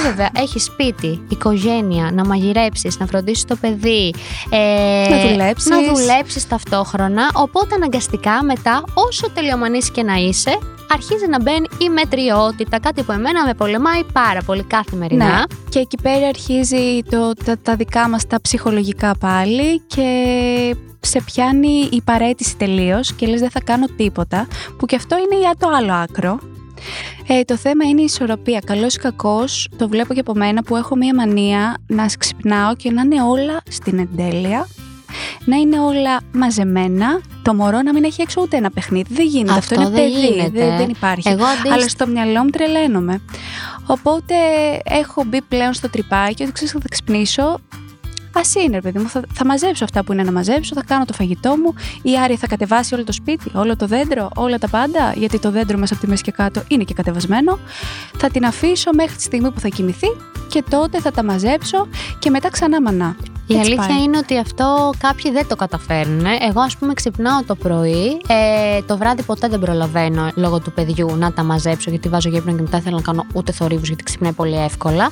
Σπιτιού. 0.00 0.08
Ε, 0.08 0.10
βέβαια, 0.10 0.30
έχεις 0.34 0.64
σπίτι, 0.64 1.22
οικογένεια, 1.28 2.10
να 2.12 2.24
μαγειρέψεις, 2.26 2.98
να 2.98 3.06
φροντίσεις 3.06 3.44
το 3.44 3.56
παιδί. 3.56 4.14
Ε, 4.50 5.08
Να 5.10 5.28
δουλέψεις. 5.30 5.70
Να 5.70 5.94
δουλέψεις 5.94 6.48
ταυτόχρονα. 6.48 7.30
Οπότε 7.34 7.74
αναγκαστικά 7.74 8.42
μετά, 8.44 8.84
όσο 8.94 9.30
τελειομανής 9.30 9.90
και 9.90 10.02
να 10.02 10.14
είσαι, 10.14 10.58
αρχίζει 10.92 11.26
να 11.28 11.42
μπαίνει 11.42 11.66
η 11.78 11.88
μετριότητα. 11.88 12.80
Κάτι 12.80 13.02
που 13.02 13.12
εμένα 13.12 13.44
με 13.44 13.54
πολεμάει 13.54 14.04
πάρα 14.12 14.42
πολύ 14.42 14.62
καθημερινά. 14.62 15.24
Ναι. 15.26 15.42
Και 15.68 15.78
εκεί 15.78 15.96
πέρα 16.02 16.26
αρχίζει 16.26 17.02
το, 17.10 17.32
τα, 17.44 17.58
τα 17.62 17.76
δικά 17.76 18.08
μας 18.08 18.26
τα 18.26 18.40
ψυχολογικά 18.40 19.16
πάλι 19.16 19.80
και 19.86 20.06
σε 21.00 21.20
πιάνει 21.20 21.88
η 21.90 22.00
παρέτηση 22.04 22.56
τελείως 22.56 23.12
και 23.12 23.26
λες 23.26 23.40
δεν 23.40 23.50
θα 23.50 23.60
κάνω 23.60 23.86
τίποτα 23.96 24.46
που 24.78 24.86
και 24.86 24.96
αυτό 24.96 25.16
είναι 25.16 25.40
για 25.40 25.54
το 25.58 25.68
άλλο 25.76 25.92
άκρο. 25.92 26.38
Ε, 27.32 27.42
το 27.44 27.56
θέμα 27.56 27.84
είναι 27.84 28.00
η 28.00 28.04
ισορροπία. 28.04 28.60
Καλός 28.66 28.94
ή 28.94 28.98
κακός, 28.98 29.68
το 29.76 29.88
βλέπω 29.88 30.14
και 30.14 30.20
από 30.20 30.34
μένα 30.34 30.62
που 30.62 30.76
έχω 30.76 30.96
μία 30.96 31.14
μανία 31.14 31.74
να 31.86 32.06
ξυπνάω 32.18 32.76
και 32.76 32.90
να 32.90 33.02
είναι 33.02 33.22
όλα 33.22 33.60
στην 33.70 33.98
εντέλεια, 33.98 34.68
να 35.44 35.56
είναι 35.56 35.80
όλα 35.80 36.20
μαζεμένα, 36.32 37.20
το 37.42 37.54
μωρό 37.54 37.82
να 37.82 37.92
μην 37.92 38.04
έχει 38.04 38.22
έξω 38.22 38.40
ούτε 38.42 38.56
ένα 38.56 38.70
παιχνίδι. 38.70 39.14
Δεν 39.14 39.26
γίνεται. 39.26 39.58
Αυτό, 39.58 39.80
Αυτό 39.80 39.90
είναι 39.90 40.00
δεν 40.00 40.12
παιδί. 40.12 40.26
γίνεται. 40.26 40.64
Δεν, 40.66 40.76
δεν 40.76 40.88
υπάρχει. 40.88 41.28
Εγώ 41.28 41.44
αντίστοιχα. 41.44 41.74
Αλλά 41.74 41.88
στο 41.88 42.06
μυαλό 42.06 42.42
μου 42.42 42.50
τρελαίνομαι. 42.50 43.20
Οπότε 43.86 44.34
έχω 44.84 45.24
μπει 45.26 45.42
πλέον 45.42 45.72
στο 45.72 45.90
τρυπάκι 45.90 46.42
ότι 46.42 46.52
ξέρεις 46.52 46.72
θα 46.72 46.78
ξυπνήσω. 46.90 47.60
Α 48.32 48.40
είναι, 48.64 48.74
ρε 48.74 48.80
παιδί 48.80 48.98
μου, 48.98 49.08
θα, 49.08 49.22
θα 49.32 49.44
μαζέψω 49.44 49.84
αυτά 49.84 50.04
που 50.04 50.12
είναι 50.12 50.22
να 50.22 50.32
μαζέψω, 50.32 50.74
θα 50.74 50.82
κάνω 50.86 51.04
το 51.04 51.12
φαγητό 51.12 51.56
μου. 51.56 51.74
Η 52.02 52.18
Άρη 52.18 52.36
θα 52.36 52.46
κατεβάσει 52.46 52.94
όλο 52.94 53.04
το 53.04 53.12
σπίτι, 53.12 53.50
όλο 53.54 53.76
το 53.76 53.86
δέντρο, 53.86 54.30
όλα 54.34 54.58
τα 54.58 54.68
πάντα, 54.68 55.12
γιατί 55.16 55.38
το 55.38 55.50
δέντρο 55.50 55.78
μέσα 55.78 55.94
από 55.94 56.02
τη 56.02 56.08
μέση 56.08 56.22
και 56.22 56.30
κάτω 56.32 56.62
είναι 56.68 56.84
και 56.84 56.94
κατεβασμένο. 56.94 57.58
Θα 58.16 58.28
την 58.30 58.44
αφήσω 58.44 58.90
μέχρι 58.94 59.16
τη 59.16 59.22
στιγμή 59.22 59.50
που 59.50 59.60
θα 59.60 59.68
κοιμηθεί 59.68 60.08
και 60.48 60.64
τότε 60.70 61.00
θα 61.00 61.10
τα 61.10 61.24
μαζέψω 61.24 61.88
και 62.18 62.30
μετά 62.30 62.50
ξανά 62.50 62.82
μανά. 62.82 63.16
Η 63.50 63.56
Έτσι 63.56 63.70
αλήθεια 63.70 63.94
πάει. 63.94 64.02
είναι 64.02 64.18
ότι 64.18 64.38
αυτό 64.38 64.92
κάποιοι 64.98 65.30
δεν 65.30 65.46
το 65.48 65.56
καταφέρνουν. 65.56 66.24
Εγώ, 66.48 66.60
ας 66.60 66.76
πούμε, 66.76 66.94
ξυπνάω 66.94 67.42
το 67.46 67.54
πρωί. 67.54 68.20
Ε, 68.28 68.82
το 68.86 68.96
βράδυ 68.96 69.22
ποτέ 69.22 69.48
δεν 69.48 69.60
προλαβαίνω 69.60 70.30
λόγω 70.34 70.60
του 70.60 70.72
παιδιού 70.72 71.16
να 71.16 71.32
τα 71.32 71.42
μαζέψω, 71.42 71.90
γιατί 71.90 72.08
βάζω 72.08 72.28
γέπνο 72.28 72.54
και 72.54 72.62
μετά 72.62 72.80
θέλω 72.80 72.96
να 72.96 73.02
κάνω 73.02 73.26
ούτε 73.34 73.52
θορύβους, 73.52 73.86
γιατί 73.88 74.02
ξυπνάει 74.02 74.32
πολύ 74.32 74.56
εύκολα. 74.56 75.10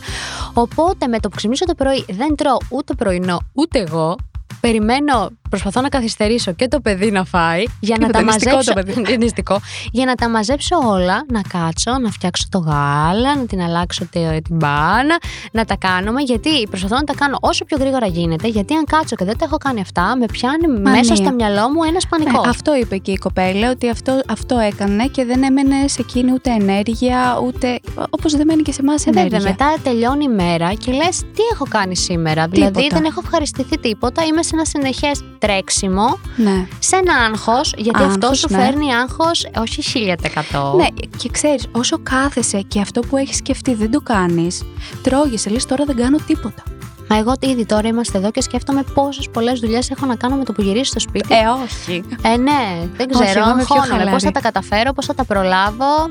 Οπότε 0.52 1.07
με 1.07 1.18
το 1.21 1.28
που 1.28 1.37
ξυπνήσω 1.37 1.64
το 1.64 1.75
πρωί 1.75 2.04
δεν 2.09 2.35
τρώω 2.37 2.57
ούτε 2.68 2.95
πρωινό, 2.95 3.38
ούτε 3.52 3.78
εγώ. 3.78 4.16
Περιμένω, 4.61 5.28
προσπαθώ 5.50 5.80
να 5.80 5.88
καθυστερήσω 5.88 6.52
και 6.52 6.68
το 6.68 6.80
παιδί 6.80 7.10
να 7.10 7.24
φάει 7.24 7.62
για 7.80 7.96
να 8.00 8.06
Τίποτα, 8.06 8.18
τα 8.18 8.24
νηστικό 8.24 8.54
μαζέψω. 8.56 8.72
το 8.74 8.92
παιδί. 8.92 9.00
Είναι 9.12 9.16
νηστικό. 9.24 9.60
για 9.92 10.04
να 10.04 10.14
τα 10.14 10.28
μαζέψω 10.28 10.76
όλα, 10.86 11.24
να 11.32 11.40
κάτσω, 11.48 11.98
να 11.98 12.10
φτιάξω 12.10 12.44
το 12.50 12.58
γάλα, 12.58 13.36
να 13.36 13.46
την 13.46 13.60
αλλάξω 13.62 14.06
τε- 14.10 14.42
την 14.44 14.56
μπάνα, 14.56 15.16
να 15.52 15.64
τα 15.64 15.76
κάνουμε. 15.76 16.20
Γιατί 16.22 16.66
προσπαθώ 16.70 16.94
να 16.96 17.04
τα 17.04 17.14
κάνω 17.14 17.36
όσο 17.40 17.64
πιο 17.64 17.76
γρήγορα 17.80 18.06
γίνεται. 18.06 18.48
Γιατί 18.48 18.74
αν 18.74 18.84
κάτσω 18.84 19.16
και 19.16 19.24
δεν 19.24 19.38
τα 19.38 19.44
έχω 19.44 19.56
κάνει 19.56 19.80
αυτά, 19.80 20.16
με 20.16 20.26
πιάνει 20.32 20.66
μέσα 20.80 21.14
στο 21.14 21.32
μυαλό 21.32 21.68
μου 21.70 21.82
ένας 21.82 22.06
πανικός. 22.06 22.42
Ναι, 22.44 22.48
αυτό 22.50 22.76
είπε 22.76 22.96
και 22.96 23.10
η 23.10 23.16
κοπέλα, 23.16 23.70
ότι 23.70 23.88
αυτό, 23.90 24.20
αυτό 24.28 24.58
έκανε 24.58 25.06
και 25.06 25.24
δεν 25.24 25.42
έμενε 25.42 25.88
σε 25.88 26.00
εκείνη 26.00 26.32
ούτε 26.32 26.50
ενέργεια, 26.50 27.40
ούτε. 27.46 27.80
όπως 28.10 28.32
δεν 28.36 28.46
μένει 28.46 28.62
και 28.62 28.72
σε 28.72 28.80
εμάς 28.80 29.04
Βέβαια, 29.04 29.22
ενέργεια. 29.22 29.48
μετά 29.50 29.74
τελειώνει 29.82 30.24
η 30.24 30.28
μέρα 30.28 30.72
και 30.74 30.92
λες 30.92 31.18
τι 31.18 31.42
έχω 31.52 31.64
κάνει 31.68 31.96
σήμερα. 31.96 32.46
Δηλαδή 32.48 32.72
Τίποτα. 32.72 32.96
δεν 32.96 33.04
έχω 33.04 33.20
ευχαριστηθεί 33.24 33.78
τίποτα. 33.78 34.24
Είμαι 34.24 34.42
σε 34.42 34.50
ένα 34.54 34.64
συνεχές 34.64 35.20
τρέξιμο, 35.38 36.18
Ναι. 36.37 36.66
σε 36.78 36.97
ένα 36.97 37.14
άγχος, 37.14 37.75
γιατί 37.76 38.02
αυτό 38.02 38.26
Άγχος, 38.26 38.38
σου 38.38 38.47
ναι. 38.50 38.59
φέρνει 38.59 38.95
άγχος 38.95 39.47
όχι 39.61 39.83
1000%. 39.83 40.75
Ναι, 40.76 40.87
και 41.16 41.28
ξέρεις, 41.33 41.66
όσο 41.73 41.99
κάθεσαι 42.02 42.61
και 42.61 42.80
αυτό 42.80 43.00
που 43.00 43.16
έχεις 43.16 43.37
σκεφτεί 43.37 43.75
δεν 43.75 43.90
το 43.90 44.00
κάνεις, 44.00 44.62
τρώγεσαι, 45.02 45.50
λες 45.50 45.66
τώρα 45.66 45.85
δεν 45.85 45.97
κάνω 45.97 46.16
τίποτα. 46.26 46.62
Μα 47.11 47.16
εγώ 47.16 47.33
ήδη 47.40 47.66
τώρα 47.66 47.88
είμαστε 47.88 48.18
εδώ 48.18 48.30
και 48.30 48.42
σκέφτομαι 48.42 48.83
πόσες 48.95 49.28
πολλές 49.33 49.61
δουλειές 49.61 49.90
έχω 49.90 50.07
να 50.07 50.14
κάνω 50.16 50.37
με 50.37 50.45
το 50.45 50.52
που 50.52 50.62
γυρίσω 50.62 50.85
στο 50.85 51.00
σπίτι. 51.00 51.35
Ε, 51.35 51.38
όχι. 51.64 52.02
Ε, 52.23 52.37
ναι, 52.37 52.88
δεν 52.97 53.09
Όχι, 53.14 53.25
ξέρω. 53.25 53.40
εγώ 53.40 53.50
είμαι 53.50 53.64
πιο 53.64 53.75
Αγχώνομαι. 53.75 53.87
χαλαρή. 53.88 54.11
Πώς 54.11 54.23
θα 54.23 54.30
τα 54.30 54.40
καταφέρω, 54.40 54.92
πώς 54.92 55.07
θα 55.07 55.14
τα 55.14 55.25
προλάβω. 55.25 56.11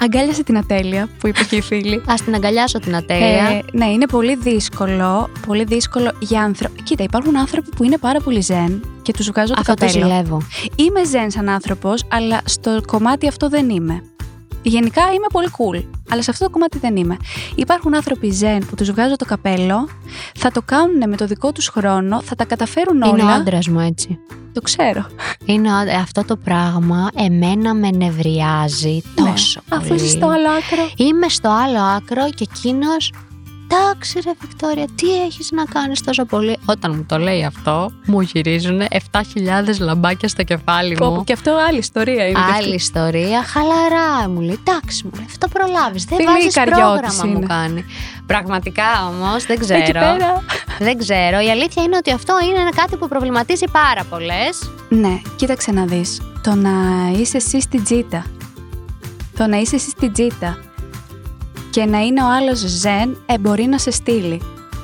Αγκάλιασε 0.00 0.42
την 0.42 0.56
ατέλεια 0.58 1.08
που 1.18 1.26
είπε 1.28 1.44
και 1.44 1.56
η 1.56 1.60
φίλη. 1.60 1.94
Α 1.96 2.14
την 2.24 2.34
αγκαλιάσω 2.34 2.78
την 2.78 2.96
ατέλεια. 2.96 3.26
Ε, 3.26 3.62
ναι, 3.72 3.86
είναι 3.86 4.06
πολύ 4.06 4.36
δύσκολο. 4.36 5.30
Πολύ 5.46 5.64
δύσκολο 5.64 6.12
για 6.18 6.42
άνθρωπο. 6.42 6.82
Κοίτα, 6.82 7.02
υπάρχουν 7.02 7.36
άνθρωποι 7.36 7.68
που 7.76 7.84
είναι 7.84 7.98
πάρα 7.98 8.20
πολύ 8.20 8.40
ζεν 8.40 8.84
και 9.02 9.12
τους 9.12 9.26
βγάζω 9.30 9.54
το 9.54 9.60
Αυτό 9.60 9.74
το 9.74 9.86
καπέλο. 9.86 10.06
ζηλεύω. 10.06 10.42
Είμαι 10.76 11.04
ζεν 11.04 11.30
σαν 11.30 11.48
άνθρωπος, 11.48 12.04
αλλά 12.10 12.40
στο 12.44 12.80
κομμάτι 12.86 13.28
αυτό 13.28 13.48
δεν 13.48 13.68
είμαι. 13.70 14.02
Γενικά 14.62 15.02
είμαι 15.02 15.26
πολύ 15.32 15.48
cool, 15.58 15.84
αλλά 16.10 16.22
σε 16.22 16.30
αυτό 16.30 16.44
το 16.44 16.50
κομμάτι 16.50 16.78
δεν 16.78 16.96
είμαι. 16.96 17.16
Υπάρχουν 17.54 17.94
άνθρωποι 17.94 18.30
ζεν 18.30 18.66
που 18.66 18.74
τους 18.74 18.90
βγάζω 18.90 19.16
το 19.16 19.24
καπέλο, 19.24 19.88
θα 20.38 20.50
το 20.50 20.62
κάνουν 20.64 21.08
με 21.08 21.16
το 21.16 21.26
δικό 21.26 21.52
τους 21.52 21.68
χρόνο, 21.68 22.22
θα 22.22 22.34
τα 22.34 22.44
καταφέρουν 22.44 22.96
Είναι 22.96 23.06
ο 23.06 23.10
όλα. 23.10 23.32
άντρας 23.32 23.68
μου 23.68 23.80
έτσι. 23.80 24.18
Το 24.52 24.60
ξέρω. 24.62 25.06
Είναι 25.44 25.72
ο 25.72 25.76
άντρα- 25.76 25.98
αυτό 25.98 26.24
το 26.24 26.36
πράγμα 26.36 27.08
εμένα 27.14 27.74
με 27.74 27.90
νευριάζει 27.90 29.02
τόσο 29.14 29.60
Ναι, 29.70 29.76
Αφού 29.76 29.88
πολύ. 29.88 30.00
είσαι 30.00 30.08
στο 30.10 30.26
άλλο 30.26 30.48
άκρο. 30.48 30.90
Είμαι 30.96 31.28
στο 31.28 31.48
άλλο 31.48 31.78
άκρο 31.96 32.30
και 32.34 32.46
εκείνος. 32.54 33.12
Εντάξει 33.80 34.20
ρε 34.24 34.30
Βικτόρια, 34.40 34.86
τι 34.94 35.22
έχεις 35.24 35.50
να 35.50 35.64
κάνεις 35.64 36.00
τόσο 36.02 36.24
πολύ; 36.24 36.56
Όταν 36.66 36.92
μου 36.96 37.04
το 37.08 37.18
λέει 37.18 37.44
αυτό, 37.44 37.90
μου 38.06 38.20
γυρίζουν 38.20 38.80
7.000 38.80 39.78
λαμπάκια 39.78 40.28
στο 40.28 40.42
κεφάλι 40.42 40.94
Πω, 40.94 41.06
μου. 41.06 41.16
πω, 41.16 41.24
Και 41.24 41.32
αυτό 41.32 41.56
άλλη 41.68 41.78
ιστορία 41.78 42.24
είναι. 42.28 42.32
και 42.38 42.50
αυτή. 42.50 42.64
Άλλη 42.64 42.74
ιστορία, 42.74 43.42
χαλαρά 43.42 44.28
μου 44.28 44.40
λέει. 44.40 44.58
Εντάξει 44.66 45.04
μου 45.04 45.10
λέει, 45.16 45.26
αυτό 45.28 45.48
προλάβεις. 45.48 46.04
Δεν 46.04 46.18
Φίλη, 46.18 46.28
βάζεις 46.30 46.44
η 46.54 46.58
καριώτης 46.58 46.80
πρόγραμμα 46.82 47.24
μου 47.26 47.36
είναι. 47.36 47.46
κάνει. 47.46 47.84
Πραγματικά 48.26 49.06
όμως 49.08 49.46
δεν 49.46 49.56
Εκεί 49.60 49.64
ξέρω. 49.64 50.00
πέρα. 50.00 50.42
Δεν 50.78 50.98
ξέρω. 50.98 51.40
Η 51.40 51.50
αλήθεια 51.50 51.82
είναι 51.82 51.96
ότι 51.96 52.10
αυτό 52.12 52.34
είναι 52.44 52.68
κάτι 52.76 52.96
που 52.96 53.08
προβληματίζει 53.08 53.64
πάρα 53.72 54.04
πολλές. 54.04 54.70
Ναι, 54.88 55.20
κοίταξε 55.36 55.72
να 55.72 55.84
δεις. 55.84 56.20
Το 56.42 56.54
να 56.54 56.70
είσαι 57.18 57.36
εσύ 57.36 57.60
στην 57.60 57.84
τζίτα. 57.84 58.24
Το 59.38 59.46
να 59.46 59.56
είσαι 59.56 59.74
εσύ 59.74 59.90
στην 59.90 60.12
τζίτα 60.12 60.58
και 61.76 61.84
να 61.84 61.98
είναι 61.98 62.22
ο 62.22 62.26
άλλος 62.30 62.58
ζεν, 62.58 63.16
ε, 63.26 63.38
μπορεί 63.38 63.64
να 63.64 63.78
σε 63.78 63.90
στείλει. 63.90 64.40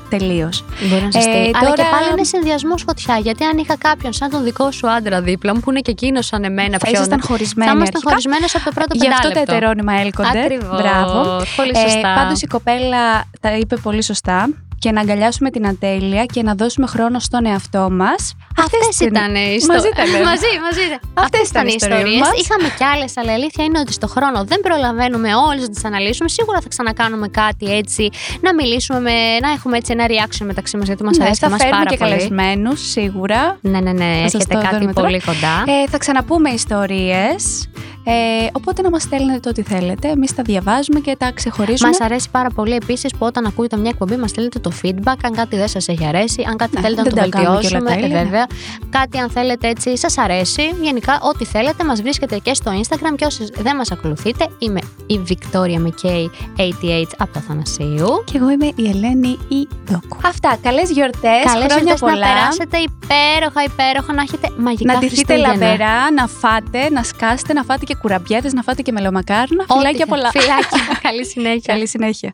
τελείως. 0.09 0.63
Μπορεί 0.89 1.03
να 1.03 1.11
σε 1.11 1.17
Ε, 1.17 1.21
στείλει. 1.21 1.37
Αλλά 1.59 1.69
και 1.69 1.75
τώρα- 1.81 1.89
πάλι 1.89 2.09
είναι 2.11 2.23
συνδυασμός 2.23 2.83
φωτιά. 2.87 3.17
Γιατί 3.17 3.43
αν 3.43 3.57
είχα 3.57 3.77
κάποιον 3.77 4.13
σαν 4.13 4.29
τον 4.29 4.43
δικό 4.43 4.71
σου 4.71 4.89
άντρα 4.89 5.21
δίπλα 5.21 5.53
μου, 5.53 5.59
που 5.59 5.69
είναι 5.71 5.79
και 5.79 5.91
εκείνος 5.91 6.25
σαν 6.25 6.43
εμένα 6.43 6.77
Θα 6.77 6.85
πιο. 6.85 6.91
ήσασταν 6.91 7.21
χωρισμένοι. 7.21 7.69
Θα 7.69 7.75
ήμασταν 7.75 8.01
αρχικά. 8.05 8.09
χωρισμένες 8.11 8.55
από 8.55 8.63
το 8.65 8.71
πρώτο 8.73 8.93
Γι' 8.95 9.07
αυτό 9.07 9.21
τα 9.21 9.27
πεντάλεπτο. 9.27 9.55
ετερόνυμα 9.55 9.93
έλκονται. 10.01 10.39
Ακριβώς. 10.39 10.81
Μπράβο. 10.81 11.41
Πολύ 11.55 11.77
σωστά. 11.77 12.09
Ε, 12.11 12.15
Πάντως 12.15 12.41
η 12.41 12.47
κοπέλα 12.47 13.23
τα 13.41 13.57
είπε 13.57 13.75
πολύ 13.75 14.03
σωστά. 14.03 14.49
Και 14.83 14.91
να 14.91 15.01
αγκαλιάσουμε 15.01 15.49
την 15.49 15.67
ατέλεια 15.67 16.25
και 16.25 16.41
να 16.43 16.53
δώσουμε 16.55 16.87
χρόνο 16.87 17.19
στον 17.19 17.45
εαυτό 17.45 17.89
μας. 17.91 18.35
Αυτές 18.57 18.99
ήταν 19.07 19.35
οι 19.35 19.53
ιστορίες. 19.55 19.67
Μαζί 19.67 19.87
ήταν. 19.87 20.09
μαζί, 20.29 20.51
μαζί. 20.67 20.85
Αυτές 21.13 21.49
ήταν 21.49 21.67
οι 21.67 21.73
ιστορίες 21.75 22.19
μας. 22.19 22.29
Είχαμε 22.41 22.67
κι 22.77 22.83
άλλες, 22.83 23.17
αλλά 23.17 23.31
η 23.31 23.33
αλήθεια 23.33 23.63
είναι 23.63 23.79
ότι 23.79 23.93
στο 23.93 24.07
χρόνο 24.07 24.43
δεν 24.43 24.59
προλαβαίνουμε 24.59 25.29
όλες 25.35 25.61
να 25.61 25.69
τις 25.69 25.85
αναλύσουμε. 25.85 26.29
Σίγουρα 26.29 26.59
θα 26.61 26.67
ξανακάνουμε 26.67 27.27
κάτι 27.27 27.65
έτσι, 27.75 28.09
να 28.41 28.53
μιλήσουμε, 28.53 28.99
με, 28.99 29.11
να 29.41 29.49
έχουμε 29.51 29.77
έτσι 29.77 29.91
ένα 29.91 30.05
reaction 30.07 30.45
μεταξύ 30.45 30.77
μας, 30.77 30.85
γιατί 30.85 31.03
μας 31.03 31.17
Ναι, 31.17 31.23
αρέσει 31.23 31.39
και 31.39 31.45
θα 31.45 31.51
μας 31.51 31.61
φέρουμε 31.61 31.77
πάρα 31.83 31.89
και 31.89 31.97
πολύ. 31.97 32.09
καλεσμένους, 32.11 32.89
σίγουρα. 32.89 33.57
Ναι, 33.61 33.79
ναι, 33.79 33.91
ναι, 33.91 34.11
Θα 34.23 34.29
σας 34.29 34.33
έρχεται 34.33 34.53
το 34.55 34.61
κάτι 34.61 34.77
δούμε 34.79 34.93
τώρα. 34.93 35.07
πολύ 35.07 35.21
κοντά. 35.25 35.55
Ε, 35.67 35.87
θα 35.89 35.97
ξαναπούμε 35.97 36.49
ιστορίες. 36.49 37.69
Ε, 38.05 38.47
οπότε 38.51 38.81
να 38.81 38.89
μας 38.89 39.01
στέλνετε 39.01 39.39
το 39.39 39.49
ό,τι 39.49 39.61
θέλετε. 39.61 40.07
Εμείς 40.07 40.35
τα 40.35 40.41
διαβάζουμε 40.45 40.99
και 40.99 41.15
τα 41.17 41.31
ξεχωρίζουμε. 41.33 41.89
Μας 41.89 42.01
αρέσει 42.01 42.29
πάρα 42.31 42.49
πολύ 42.49 42.73
επίσης 42.75 43.11
που 43.11 43.25
όταν 43.25 43.45
ακούτε 43.45 43.77
μια 43.77 43.89
εκπομπή 43.93 44.15
μας 44.15 44.29
στέλνετε 44.29 44.59
το 44.59 44.71
feedback. 44.83 45.15
Αν 45.23 45.31
κάτι 45.35 45.55
δεν 45.57 45.67
σας 45.67 45.87
έχει 45.87 46.05
αρέσει, 46.05 46.43
αν 46.49 46.57
κάτι 46.57 46.75
Ναι, 46.75 46.81
θέλετε 46.81 47.01
να 47.01 47.09
δεν 47.09 47.23
το 47.23 47.29
τα 47.29 47.37
κάνουμε 47.37 47.59
και 47.61 47.67
όλα 47.67 47.79
βελτιώσουμε. 47.79 48.01
τέλεια, 48.01 48.19
ε, 48.19 48.23
ναι. 48.23 48.29
βέβαια. 48.29 48.45
Κάτι 48.89 49.17
αν 49.17 49.29
θέλετε 49.29 49.67
έτσι 49.67 49.97
σας 49.97 50.17
αρέσει. 50.17 50.61
Γενικά, 50.81 51.19
ό,τι 51.21 51.45
θέλετε, 51.45 51.83
μας 51.83 52.01
βρίσκεται 52.01 52.37
και 52.37 52.53
στο 52.53 52.71
Instagram. 52.81 53.15
Και 53.15 53.25
όσοι 53.25 53.49
δεν 53.57 53.75
μας 53.75 53.91
ακολουθείτε, 53.91 54.47
είμαι 54.57 54.79
η 55.05 55.19
Victoria 55.29 55.79
McKay 55.87 56.25
88 56.57 57.05
από 57.17 57.33
το 57.33 57.39
Αθανασίου. 57.39 58.23
Και 58.25 58.37
εγώ 58.37 58.49
είμαι 58.49 58.65
η 58.65 58.89
Ελένη 58.89 59.37
η 59.47 59.67
Ντόκου. 59.91 60.17
Αυτά. 60.25 60.57
Καλές 60.61 60.89
γιορτές. 60.91 61.43
Καλές 61.43 61.53
χρόνια 61.53 61.77
γιορτές 61.83 62.01
να 62.01 62.07
πολλά. 62.09 62.25
περάσετε 62.27 62.77
υπέροχα, 62.77 63.63
υπέροχα, 63.63 64.13
να 64.13 64.21
έχετε 64.21 64.49
μαγικά 64.57 64.93
να 64.93 64.99
ντυθείτε 64.99 65.33
Χριστούγεννα. 65.33 65.65
λαμπερά, 65.65 66.11
να 66.11 66.27
φάτε, 66.27 66.89
να 66.89 67.03
σκάσετε, 67.03 67.53
να 67.53 67.63
φάτε 67.63 67.85
και 67.85 67.92
κουραμπιέδες, 67.95 68.53
να 68.53 68.61
φάτε 68.61 68.81
και 68.81 68.91
μελομακάρνα. 68.91 69.63
Ό,τι 69.67 69.73
Φιλάκια 69.73 69.99
θε- 70.05 70.07
πολλά. 70.07 70.29
Φιλάκια. 70.29 70.97
Καλή 71.07 71.25
συνέχεια. 71.25 71.73
Καλή 71.73 71.87
συνέχεια. 71.87 72.31